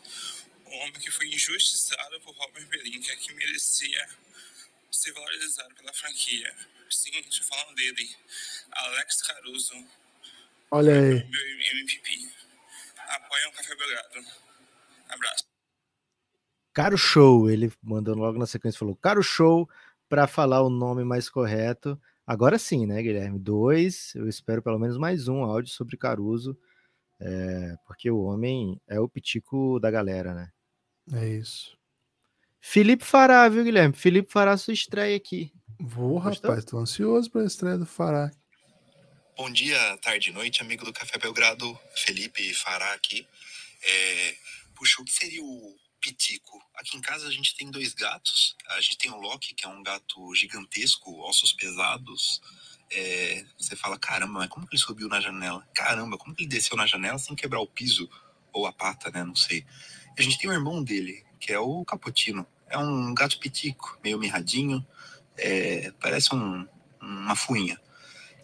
[0.66, 4.10] Um homem que foi injustiçado por Robert Pelinka, que merecia
[4.90, 6.56] ser valorizado pela franquia.
[6.90, 8.10] Sim, estou falando dele.
[8.72, 9.86] Alex Caruso.
[10.72, 11.24] Olha aí.
[11.24, 12.30] Meu MVP.
[12.96, 14.26] Apoia o Café Belgrado.
[15.10, 15.49] Abraço.
[16.80, 19.70] Caro Show, ele mandou logo na sequência, falou Caro Show,
[20.08, 22.00] para falar o nome mais correto.
[22.26, 23.38] Agora sim, né, Guilherme?
[23.38, 26.58] Dois, eu espero pelo menos mais um áudio sobre Caruso,
[27.20, 30.50] é, porque o homem é o pitico da galera, né?
[31.12, 31.78] É isso.
[32.62, 33.94] Felipe Fará, viu, Guilherme?
[33.94, 35.52] Felipe Fará, sua estreia aqui.
[35.78, 36.50] Vou, Gostou?
[36.50, 38.32] rapaz, tô ansioso para a estreia do Fará.
[39.36, 43.28] Bom dia, tarde e noite, amigo do Café Belgrado, Felipe Fará aqui.
[43.84, 44.36] É,
[44.78, 46.60] puxa, o que seria o pitico.
[46.76, 48.56] Aqui em casa a gente tem dois gatos.
[48.70, 52.41] A gente tem o Loki, que é um gato gigantesco, ossos pesados.
[52.91, 55.68] É, você fala, caramba, mas como que ele subiu na janela?
[55.74, 58.10] Caramba, como que ele desceu na janela sem quebrar o piso?
[58.52, 59.24] Ou a pata, né?
[59.24, 59.66] Não sei.
[60.18, 62.45] E a gente tem o irmão dele, que é o Caputino.
[62.68, 64.86] É um gato pitico, meio mirradinho.
[65.38, 66.68] É, parece um,
[67.02, 67.80] uma fuinha.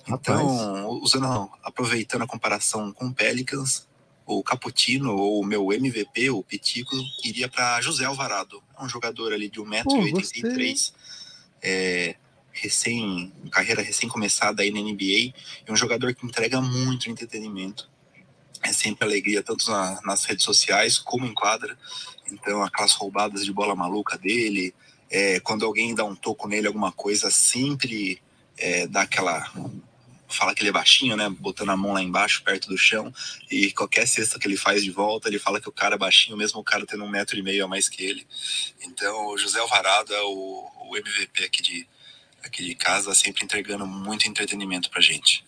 [0.07, 3.87] Então, usando, aproveitando a comparação com Pelicans,
[4.25, 8.61] o Caputino ou o meu MVP, o Pitico, iria para José Alvarado.
[8.77, 10.93] É um jogador ali de 1,83m,
[11.61, 12.15] é,
[12.51, 15.33] recém, carreira recém começada aí na NBA, e
[15.69, 17.89] um jogador que entrega muito entretenimento.
[18.63, 21.77] É sempre alegria, tanto na, nas redes sociais como em quadra.
[22.31, 24.73] Então, aquelas roubadas de bola maluca dele,
[25.09, 28.19] é, quando alguém dá um toco nele, alguma coisa, sempre
[28.57, 29.51] é, dá aquela
[30.27, 31.29] fala que ele é baixinho, né?
[31.29, 33.13] Botando a mão lá embaixo, perto do chão,
[33.49, 36.37] e qualquer cesta que ele faz de volta, ele fala que o cara é baixinho,
[36.37, 38.25] mesmo o cara tendo um metro e meio a mais que ele.
[38.85, 41.87] Então, o José Alvarado é o, o MVP aqui de,
[42.43, 45.43] aqui de casa, sempre entregando muito entretenimento pra gente.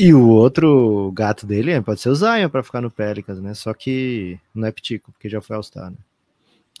[0.00, 3.52] E o outro gato dele pode ser o Zion para ficar no Pelicans, né?
[3.52, 5.96] Só que não é pitico, porque já foi All-Star, né?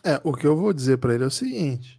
[0.04, 1.97] É, o que eu vou dizer para ele é o seguinte: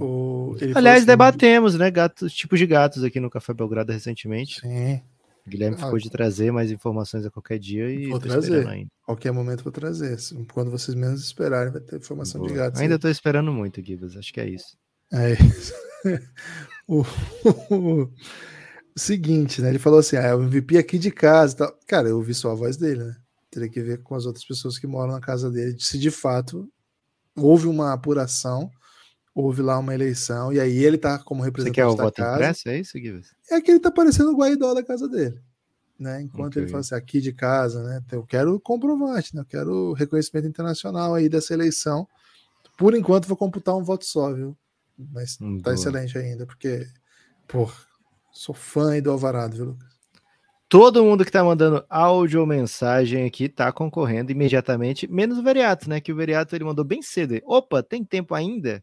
[0.00, 1.90] o, Aliás, assim, debatemos, né?
[1.90, 4.60] Gatos, tipos de gatos aqui no Café Belgrado recentemente.
[4.60, 5.00] Sim.
[5.46, 8.66] Guilherme ah, ficou de trazer mais informações a qualquer dia e vou trazer.
[8.66, 8.90] Ainda.
[9.04, 10.16] Qualquer momento vou trazer.
[10.52, 12.50] Quando vocês menos esperarem, vai ter informação Boa.
[12.50, 12.80] de gatos.
[12.80, 14.16] Ainda estou esperando muito, Guibas.
[14.16, 14.76] Acho que é isso.
[15.12, 15.72] É isso.
[16.86, 17.04] o,
[17.70, 18.10] o, o,
[18.94, 19.70] seguinte, né?
[19.70, 21.56] Ele falou assim: ah, é o MVP aqui de casa.
[21.56, 21.78] Tal.
[21.86, 23.16] Cara, eu ouvi só a voz dele, né?
[23.50, 26.68] Teria que ver com as outras pessoas que moram na casa dele, se de fato
[27.36, 28.70] houve uma apuração,
[29.34, 32.16] houve lá uma eleição, e aí ele tá como representante Você quer o da voto
[32.16, 32.34] casa.
[32.36, 32.68] impresso?
[32.68, 33.28] É isso, Gibbs?
[33.50, 35.40] É que ele tá parecendo o Guaidó da casa dele.
[35.98, 36.22] Né?
[36.22, 36.62] Enquanto Ok.
[36.62, 38.02] ele fala assim, aqui de casa, né?
[38.10, 39.42] Eu quero comprovante, né?
[39.42, 42.08] Eu quero reconhecimento internacional aí dessa eleição.
[42.78, 44.56] Por enquanto, vou computar um voto só, viu?
[45.12, 45.74] Mas Hum, tá boa.
[45.74, 46.86] excelente ainda, porque,
[47.46, 47.70] pô,
[48.32, 49.90] sou fã aí do Alvarado, viu, Lucas?
[50.70, 55.88] Todo mundo que tá mandando áudio ou mensagem aqui tá concorrendo imediatamente, menos o Veriato,
[55.90, 56.00] né?
[56.00, 57.40] Que o Veriato ele mandou bem cedo.
[57.44, 58.82] Opa, tem tempo ainda?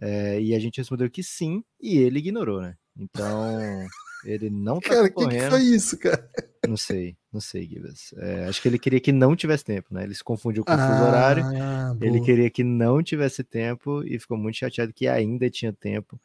[0.00, 2.76] É, e a gente respondeu que sim, e ele ignorou, né?
[2.96, 3.86] Então,
[4.24, 6.30] ele não tá Cara, o que, que foi isso, cara?
[6.66, 8.12] Não sei, não sei, Gibas.
[8.18, 10.04] É, acho que ele queria que não tivesse tempo, né?
[10.04, 11.44] Ele se confundiu com o fuso horário.
[11.44, 12.24] Ah, Ele boa.
[12.24, 16.20] queria que não tivesse tempo e ficou muito chateado que ainda tinha tempo.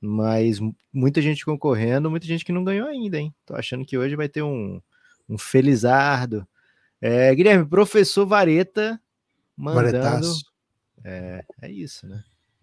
[0.00, 3.34] Mas mu- muita gente concorrendo, muita gente que não ganhou ainda, hein?
[3.44, 4.80] Tô achando que hoje vai ter um,
[5.28, 6.46] um felizardo.
[7.00, 9.00] É, Guilherme, professor Vareta
[9.56, 9.92] mandando.
[10.00, 10.44] Varetaço.
[11.04, 12.22] É, é isso, né?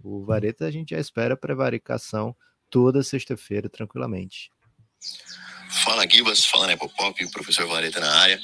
[0.10, 2.34] O Vareta a gente já espera prevaricação
[2.70, 4.54] toda sexta-feira, tranquilamente.
[5.84, 8.40] Fala Gibas, fala Nepopop, professor Vareta na área.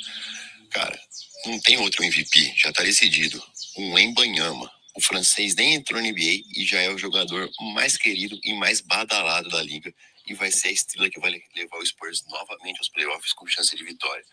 [0.70, 0.99] Cara,
[1.45, 3.41] não tem outro MVP, já tá decidido.
[3.78, 4.70] Um Embanyama.
[4.93, 8.82] O francês nem entrou na NBA e já é o jogador mais querido e mais
[8.82, 9.95] badalado da liga.
[10.28, 13.74] E vai ser a estrela que vai levar o Spurs novamente aos playoffs com chance
[13.74, 14.24] de vitória.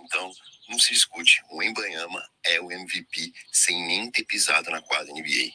[0.00, 0.32] Então,
[0.68, 1.40] não se discute.
[1.52, 5.52] O Embanyama é o MVP sem nem ter pisado na quadra NBA.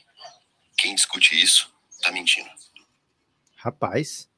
[0.77, 2.49] Quem discute isso, tá mentindo.
[3.57, 4.29] Rapaz.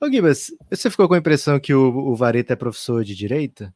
[0.00, 3.72] Ô, Gibas, você ficou com a impressão que o, o Vareta é professor de direito?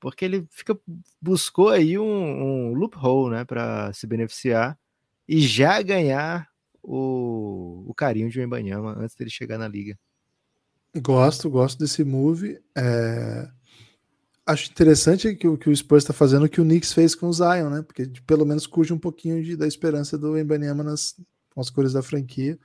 [0.00, 0.78] Porque ele fica,
[1.20, 4.78] buscou aí um, um loophole, né, para se beneficiar
[5.28, 6.48] e já ganhar
[6.82, 9.98] o, o carinho de Wembanyama antes dele chegar na liga.
[10.96, 12.60] Gosto, gosto desse move.
[12.76, 13.48] É,
[14.46, 17.28] Acho interessante que o que o Spurs está fazendo o que o Knicks fez com
[17.28, 17.82] o Zion, né?
[17.82, 21.14] Porque pelo menos curte um pouquinho de- da esperança do Embanyama nas
[21.54, 22.58] com as cores da franquia.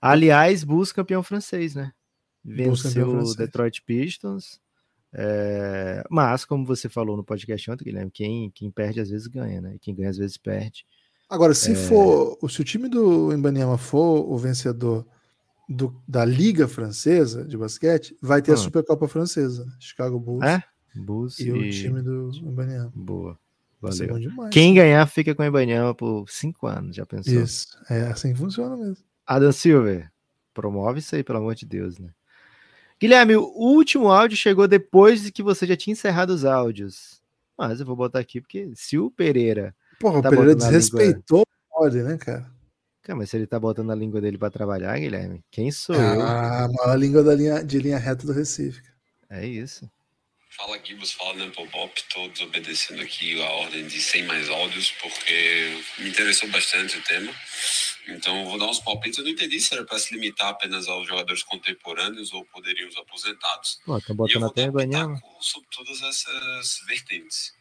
[0.00, 1.90] Aliás, Bulls campeão francês, né?
[2.44, 3.34] Venceu o.
[3.34, 4.60] Detroit Pistons.
[5.12, 9.60] é, Mas, como você falou no podcast ontem, Guilherme, quem, quem perde às vezes ganha,
[9.60, 9.74] né?
[9.74, 10.84] E quem ganha às vezes perde.
[11.28, 11.74] Agora, se É.
[11.74, 15.06] for, se o time do Embanyama for o vencedor
[15.68, 18.58] do- da Liga Francesa de basquete, vai ter a Hum.
[18.58, 19.72] Supercopa Francesa, né?
[19.80, 20.62] Chicago Bulls É?
[20.98, 22.92] Bulls e, o time do Embanyama.
[22.94, 23.38] Boa.
[23.80, 24.18] Valeu.
[24.18, 24.50] demais.
[24.50, 27.40] Quem ganhar fica com o Ibanyama por cinco anos, já pensou?
[27.42, 29.04] Isso, é assim que funciona mesmo.
[29.24, 30.10] Adam Silver,
[30.52, 32.10] promove isso aí, pelo amor de Deus, né?
[33.00, 37.20] Guilherme, o último áudio chegou depois de que você já tinha encerrado os áudios.
[37.56, 39.74] Mas eu vou botar aqui, porque se o Pereira.
[40.00, 42.50] Porra, Tá o Pereira língua- desrespeitou o ordem, né, cara?
[43.02, 46.20] Cara, mas se ele tá botando a língua dele pra trabalhar, Guilherme, quem sou eu?
[46.22, 48.82] Ah, a maior língua da linha, de linha reta do Recife.
[49.30, 49.88] É isso.
[50.50, 56.08] Fala Gibas, fala Nepopop, tô desobedecendo aqui a ordem de 100 mais áudios, porque me
[56.08, 57.32] interessou bastante o tema.
[58.08, 59.18] Então vou dar uns palpites.
[59.18, 62.96] Eu não entendi se era para se limitar apenas aos jogadores contemporâneos ou poderiam os
[62.96, 63.80] aposentados.
[63.84, 64.62] Pô, E eu botando até
[65.12, 67.52] pitaco sobre todas essas vertentes.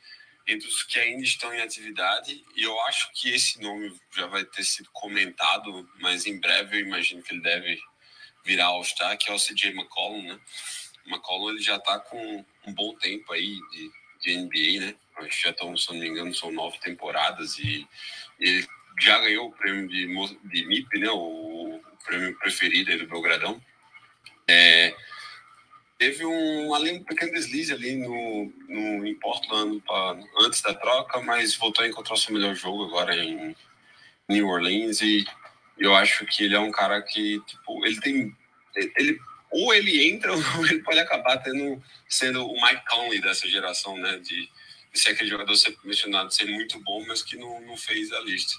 [0.48, 4.46] Entre os que ainda estão em atividade, e eu acho que esse nome já vai
[4.46, 7.78] ter sido comentado, mas em breve eu imagino que ele deve
[8.46, 10.40] virar All-Star, que é o CJ McCollum, né?
[11.08, 13.92] McCollum ele já está com um bom tempo aí de,
[14.22, 14.96] de NBA, né?
[15.18, 17.88] Acho que já estão, se não me engano, são nove temporadas e
[18.40, 18.68] ele
[19.00, 20.06] já ganhou o prêmio de,
[20.50, 21.10] de MIP, né?
[21.10, 23.62] O, o prêmio preferido aí do Belgradão.
[24.48, 24.96] É,
[25.98, 31.22] teve um, ali um pequeno deslize ali no, no, em Portland pra- antes da troca,
[31.22, 33.56] mas voltou a encontrar seu melhor jogo agora em
[34.30, 35.26] New Orleans e
[35.78, 38.36] eu acho que ele é um cara que, tipo, ele tem...
[38.76, 39.20] Ele,
[39.52, 44.18] ou ele entra ou ele pode acabar tendo, sendo o Mike Conley dessa geração, né?
[44.18, 44.50] De,
[44.94, 48.20] de ser aquele jogador sempre mencionado, ser muito bom, mas que não, não fez a
[48.22, 48.54] lista.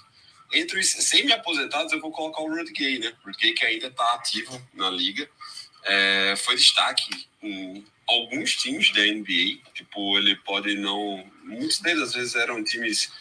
[0.51, 3.13] Entre os semi-aposentados, eu vou colocar o Rudy Gay, né?
[3.39, 5.29] Gay que ainda está ativo na liga.
[5.83, 9.59] É, foi destaque em alguns times da NBA.
[9.73, 11.23] Tipo, ele pode não...
[11.43, 13.11] Muitos deles, às vezes, eram times...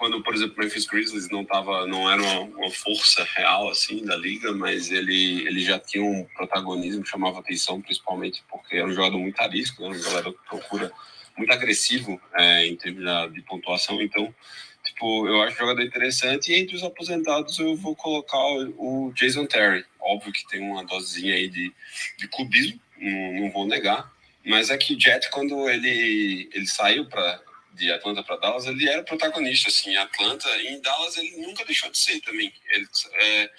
[0.00, 4.02] Quando, por exemplo, o Memphis Grizzlies não, tava, não era uma, uma força real, assim,
[4.02, 8.86] da liga, mas ele, ele já tinha um protagonismo que chamava atenção, principalmente porque era
[8.86, 9.90] um jogador muito arisco, né?
[9.90, 10.90] um jogador que procura
[11.36, 14.00] muito agressivo é, em termos de pontuação.
[14.00, 14.34] Então,
[14.82, 16.50] tipo, eu acho um jogador interessante.
[16.50, 19.84] E entre os aposentados, eu vou colocar o, o Jason Terry.
[20.00, 21.70] Óbvio que tem uma dosezinha aí de,
[22.16, 24.10] de clubismo, não, não vou negar.
[24.46, 28.88] Mas é que o Jet, quando ele, ele saiu para de Atlanta para Dallas, ele
[28.88, 32.52] era protagonista assim, em Atlanta e em Dallas ele nunca deixou de ser também.
[32.70, 33.50] Ele, é,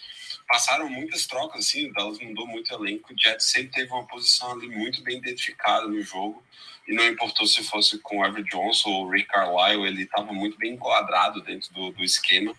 [0.48, 4.06] passaram muitas trocas assim, o Dallas mudou muito o elenco, o Jet sempre teve uma
[4.06, 6.44] posição ali muito bem identificada no jogo
[6.88, 10.34] e não importou se fosse com o Everett Johnson ou o Rick Carlisle, ele estava
[10.34, 12.54] muito bem enquadrado dentro do, do esquema.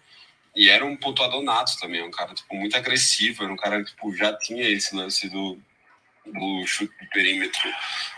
[0.56, 3.90] e era um pontuador nato também, um cara tipo, muito agressivo, era um cara que
[3.90, 5.60] tipo, já tinha esse lance do,
[6.24, 7.68] do chute de perímetro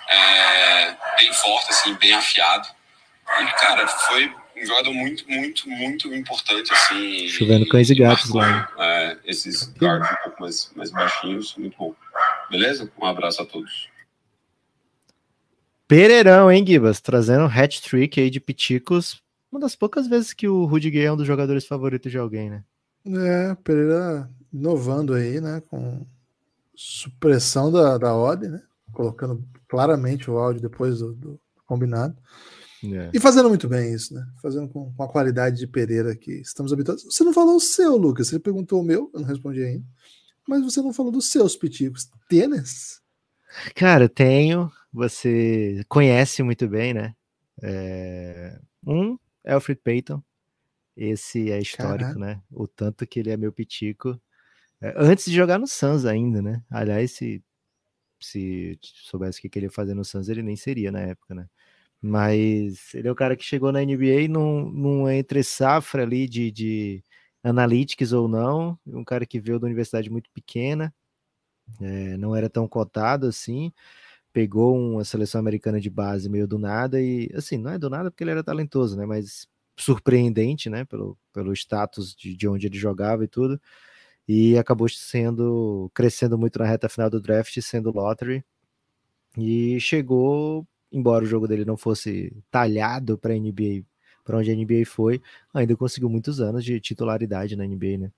[0.08, 2.68] é, bem forte, assim, bem afiado.
[3.40, 7.28] E, cara, foi um jogador muito, muito, muito importante, assim.
[7.28, 8.68] Chovendo cães e gatos lá.
[8.78, 11.94] É, esses guards um pouco mais, mais baixinhos, muito bom.
[12.50, 12.90] Beleza?
[13.00, 13.88] Um abraço a todos.
[15.86, 17.00] Pereirão, hein, Gibas?
[17.00, 19.22] Trazendo um hat-trick aí de piticos.
[19.50, 22.64] Uma das poucas vezes que o Rudiger é um dos jogadores favoritos de alguém, né?
[23.06, 25.62] É, Pereira inovando aí, né?
[25.68, 26.06] Com
[26.74, 28.62] supressão da, da odd, né?
[28.92, 32.16] Colocando claramente o áudio depois do, do combinado.
[32.92, 33.10] É.
[33.14, 34.26] E fazendo muito bem isso, né?
[34.42, 37.04] Fazendo com, com, a qualidade de Pereira que estamos habituados.
[37.04, 38.28] Você não falou o seu, Lucas.
[38.28, 39.86] Você perguntou o meu, eu não respondi ainda.
[40.46, 42.10] Mas você não falou dos seus piticos.
[42.28, 43.00] Tênis?
[43.74, 44.70] Cara, tenho.
[44.92, 47.14] Você conhece muito bem, né?
[47.62, 48.58] É...
[48.86, 50.22] Um, Alfred Payton.
[50.96, 52.18] Esse é histórico, Caraca.
[52.18, 52.42] né?
[52.50, 54.20] O tanto que ele é meu pitico.
[54.80, 56.62] É, antes de jogar no Suns ainda, né?
[56.70, 57.42] Aliás, se,
[58.20, 61.48] se soubesse o que ele ia fazer no Suns, ele nem seria na época, né?
[62.06, 66.50] Mas ele é o cara que chegou na NBA num, num entre safra ali de,
[66.50, 67.02] de
[67.42, 70.94] analytics ou não, um cara que veio da universidade muito pequena,
[71.80, 73.72] é, não era tão cotado assim,
[74.32, 78.10] pegou uma seleção americana de base meio do nada e assim, não é do nada
[78.10, 79.06] porque ele era talentoso, né?
[79.06, 79.48] Mas
[79.78, 80.84] surpreendente, né?
[80.84, 83.60] Pelo, pelo status de, de onde ele jogava e tudo.
[84.28, 88.44] E acabou sendo crescendo muito na reta final do draft, sendo lottery.
[89.38, 93.84] E chegou embora o jogo dele não fosse talhado para NBA,
[94.24, 95.20] para onde a NBA foi,
[95.52, 98.12] ainda conseguiu muitos anos de titularidade na NBA, né?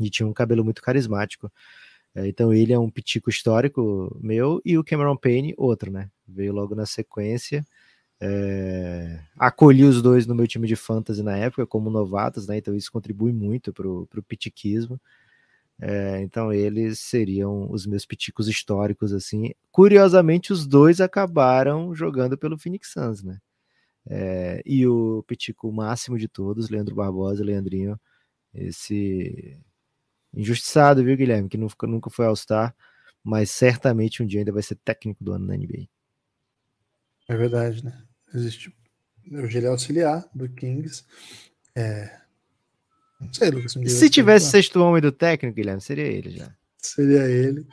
[0.00, 1.52] E tinha um cabelo muito carismático.
[2.14, 6.10] É, então ele é um pitico histórico meu e o Cameron Payne outro, né?
[6.26, 7.64] Veio logo na sequência.
[8.20, 9.20] É...
[9.36, 12.56] Acolhi os dois no meu time de fantasy na época como novatos, né?
[12.56, 15.00] Então isso contribui muito para o pitiquismo.
[15.80, 19.52] É, então eles seriam os meus piticos históricos, assim.
[19.70, 23.38] Curiosamente, os dois acabaram jogando pelo Phoenix Suns, né?
[24.06, 27.98] É, e o pitico máximo de todos, Leandro Barbosa, Leandrinho,
[28.54, 29.58] esse
[30.34, 31.48] injustiçado, viu, Guilherme?
[31.48, 32.74] Que nunca, nunca foi All-Star,
[33.22, 35.88] mas certamente um dia ainda vai ser técnico do ano na NBA.
[37.28, 38.02] É verdade, né?
[38.34, 38.74] Existe.
[39.30, 41.04] Hoje ele é auxiliar do Kings.
[41.74, 42.21] É,
[43.22, 43.76] não sei, Lucas.
[43.76, 46.52] Um Se tivesse sexto homem do técnico, Guilherme, seria ele já.
[46.78, 47.66] Seria ele.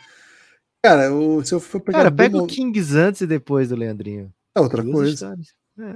[0.84, 1.98] Cara, o, se eu for pegar.
[1.98, 4.34] Cara, pega o Kings antes e depois do Leandrinho.
[4.56, 5.38] É outra Duas coisa.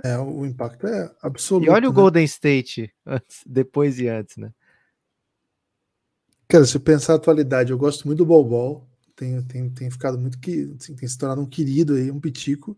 [0.03, 0.11] É.
[0.11, 0.17] é.
[0.17, 1.67] o impacto é absoluto.
[1.67, 1.95] E olha o né?
[1.95, 4.51] Golden State, antes, depois e antes, né?
[6.47, 10.19] Cara, se eu pensar a atualidade, eu gosto muito do Bol Tem, tem, tem ficado
[10.19, 12.77] muito que assim, tem se tornado um querido aí, um pitico.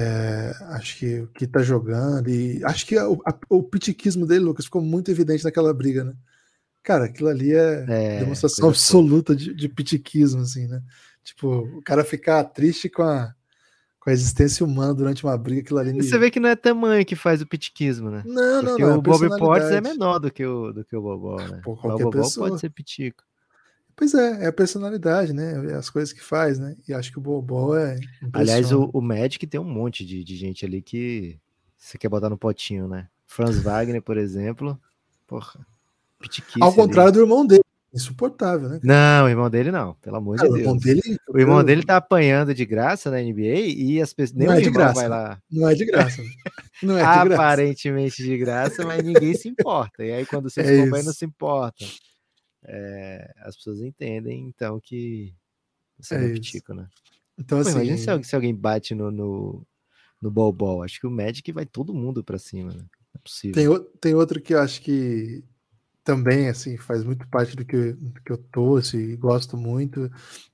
[0.00, 4.44] É, acho que o que tá jogando e acho que a, a, o pitiquismo dele,
[4.44, 6.14] Lucas, ficou muito evidente naquela briga, né?
[6.82, 10.82] Cara, aquilo ali é, é demonstração absoluta de, de pitiquismo, assim, né?
[11.22, 13.34] Tipo, o cara ficar triste com a,
[13.98, 16.02] com a existência humana durante uma briga, aquilo ali.
[16.02, 18.22] Você vê que não é tamanho que faz o pitiquismo, né?
[18.26, 18.90] Não, não, Porque não.
[18.90, 21.60] É o Bob Potts é menor do que o, do que o Bobó, né?
[21.64, 22.48] Pô, o Bobó pessoa.
[22.48, 23.24] pode ser pitico.
[23.96, 25.72] Pois é, é a personalidade, né?
[25.72, 26.76] É as coisas que faz, né?
[26.88, 27.98] E acho que o Bobó é.
[28.32, 31.38] Aliás, o, o Magic tem um monte de, de gente ali que
[31.76, 33.08] você quer botar no potinho, né?
[33.26, 34.78] Franz Wagner, por exemplo.
[35.26, 35.64] Porra.
[36.60, 37.18] Ao contrário ali.
[37.18, 37.62] do irmão dele.
[37.92, 38.80] Insuportável, né?
[38.82, 40.54] Não, o irmão dele não, pelo amor de Deus.
[40.54, 44.36] O irmão dele, o irmão dele tá apanhando de graça na NBA e as pessoas.
[44.36, 44.94] Nem não é de graça.
[44.94, 45.38] vai lá.
[45.48, 46.20] Não é de graça.
[46.82, 50.04] Não é de Aparentemente de graça, mas ninguém se importa.
[50.04, 51.86] E aí, quando vocês é não se importam
[52.64, 55.34] é, as pessoas entendem, então, que
[55.98, 56.88] você é, é pitico, né?
[57.38, 57.78] Então, Pô, assim...
[57.78, 59.66] Imagina se, alguém, se alguém bate no, no,
[60.20, 62.84] no bol Acho que o Magic vai todo mundo para cima, né?
[63.14, 63.80] É possível.
[63.80, 65.44] Tem, tem outro que eu acho que
[66.02, 70.08] também, assim, faz muito parte do que, do que eu torço e gosto muito.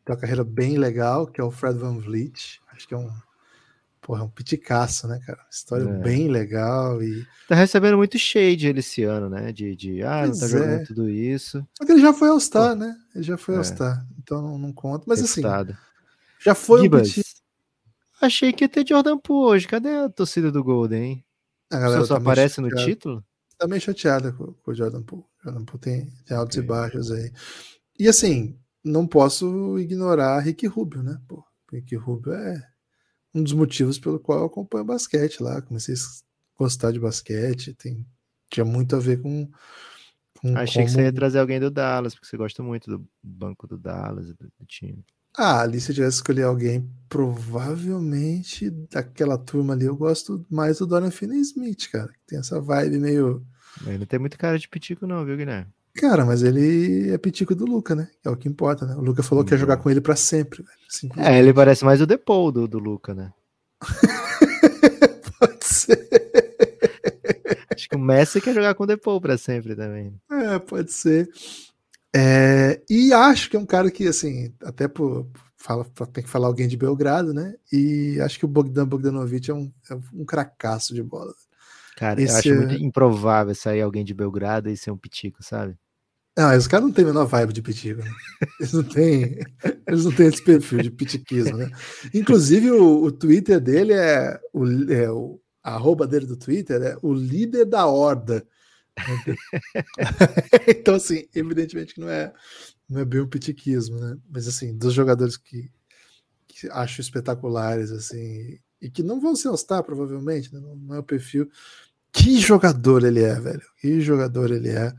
[0.05, 2.61] Tem uma carreira bem legal, que é o Fred Van Vliet.
[2.73, 3.11] Acho que é um
[4.01, 5.39] porra, é um piticaço, né, cara?
[5.51, 5.99] História é.
[5.99, 7.27] bem legal e.
[7.49, 9.53] Tá recebendo muito shade ele esse ano, né?
[9.53, 10.85] De, de ah, pois não tá jogando é.
[10.85, 11.67] tudo isso.
[11.77, 12.97] Só que ele já foi All-Star, né?
[13.15, 13.59] Ele já foi é.
[13.59, 15.05] All-Star, então não, não conta.
[15.07, 15.43] Mas assim,
[16.41, 17.23] já foi Gibas, um.
[18.21, 19.69] Achei que ia ter Jordan Poole hoje.
[19.69, 21.25] Cadê a torcida do Golden, hein?
[21.71, 22.77] A galera só tá aparece chateada.
[22.77, 23.25] no título?
[23.57, 25.25] Tá meio chateada com, com o Jordan Poole.
[25.43, 26.65] Jordan Poole tem, tem altos okay.
[26.65, 27.33] e baixos aí.
[27.99, 31.19] E assim, não posso ignorar Rick Rubio, né?
[31.29, 32.63] Pô, Rick Rubio é
[33.35, 35.61] um dos motivos pelo qual eu acompanho basquete lá.
[35.63, 35.99] Comecei a
[36.59, 38.05] gostar de basquete, tem,
[38.51, 39.49] tinha muito a ver com.
[40.41, 40.87] com Achei como...
[40.87, 44.29] que você ia trazer alguém do Dallas, porque você gosta muito do banco do Dallas,
[44.29, 45.05] do, do time.
[45.37, 50.87] Ah, ali se eu tivesse escolher alguém, provavelmente daquela turma ali, eu gosto mais do
[50.87, 52.09] Dorian Finney Smith, cara.
[52.09, 53.47] Que tem essa vibe meio
[53.87, 55.73] Ele não tem muito cara de pitico, não, viu, Guilherme?
[56.01, 58.09] Cara, mas ele é pitico do Luca, né?
[58.25, 58.95] É o que importa, né?
[58.95, 60.65] O Luca falou que ia jogar com ele para sempre.
[61.19, 63.31] É, ele parece mais o Depou do, do Luca, né?
[65.39, 66.09] Pode ser.
[67.77, 70.19] Acho que o Messi quer jogar com o Depou para sempre também.
[70.31, 71.29] É, pode ser.
[72.17, 76.47] É, e acho que é um cara que, assim, até por, fala, tem que falar
[76.47, 77.55] alguém de Belgrado, né?
[77.71, 81.35] E acho que o Bogdan Bogdanovic é um, é um cracaço de bola.
[81.97, 85.77] Cara, Esse eu acho muito improvável sair alguém de Belgrado e ser um pitico, sabe?
[86.41, 88.11] Não, os caras não têm a menor vibe de pitico, né?
[88.59, 89.41] Eles não têm,
[89.87, 91.71] eles não têm esse perfil de pitiquismo, né?
[92.15, 96.97] Inclusive, o, o Twitter dele é o, é o a arroba dele do Twitter é
[97.03, 98.47] o líder da horda.
[100.67, 102.33] então, assim, evidentemente que não é,
[102.89, 104.17] não é bem o pitiquismo, né?
[104.31, 105.71] Mas, assim, dos jogadores que,
[106.49, 110.59] que acho espetaculares, assim, e que não vão se ostar, provavelmente, né?
[110.59, 111.51] não, não é o perfil
[112.13, 113.63] que jogador ele é, velho.
[113.79, 114.93] Que jogador ele é.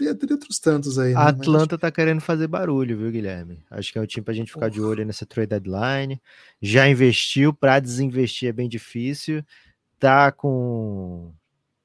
[0.00, 1.12] Tem, tem outros tantos aí.
[1.12, 1.20] Né?
[1.20, 1.80] A Atlanta Mas...
[1.80, 3.62] tá querendo fazer barulho, viu, Guilherme?
[3.70, 6.20] Acho que é o time pra gente ficar de olho nessa trade deadline.
[6.60, 9.44] Já investiu, para desinvestir é bem difícil.
[9.98, 11.34] Tá com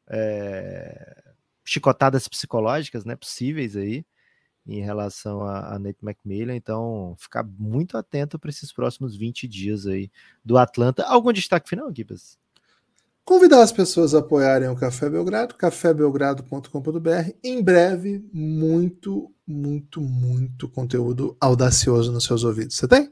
[0.08, 1.24] é,
[1.66, 3.18] chicotadas psicológicas, né?
[3.18, 4.06] Possíveis aí
[4.66, 9.86] em relação a, a Nate McMillan, então ficar muito atento para esses próximos 20 dias
[9.86, 10.10] aí
[10.44, 11.04] do Atlanta.
[11.04, 12.40] Algum destaque final, Gibas?
[13.26, 17.32] Convidar as pessoas a apoiarem o Café Belgrado, cafébelgrado.com.br.
[17.44, 22.76] Em breve, muito, muito, muito conteúdo audacioso nos seus ouvidos.
[22.76, 23.12] Você tem?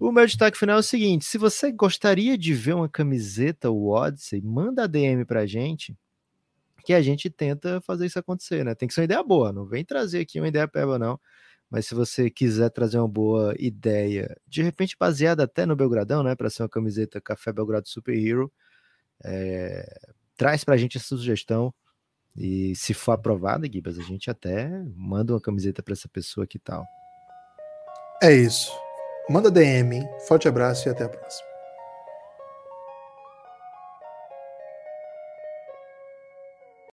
[0.00, 4.40] O meu destaque final é o seguinte: se você gostaria de ver uma camiseta Odyssey,
[4.40, 5.94] manda DM pra gente,
[6.82, 8.74] que a gente tenta fazer isso acontecer, né?
[8.74, 11.20] Tem que ser uma ideia boa, não vem trazer aqui uma ideia peba, não.
[11.68, 16.34] Mas se você quiser trazer uma boa ideia, de repente baseada até no Belgradão, né?
[16.34, 18.50] Para ser uma camiseta Café Belgrado Super Hero
[19.24, 21.72] é, traz para a gente essa sugestão
[22.36, 26.58] e se for aprovada, Gibas, a gente até manda uma camiseta para essa pessoa que
[26.58, 26.84] tal.
[28.22, 28.72] É isso.
[29.28, 30.08] Manda DM, hein?
[30.26, 31.53] Forte abraço e até a próxima.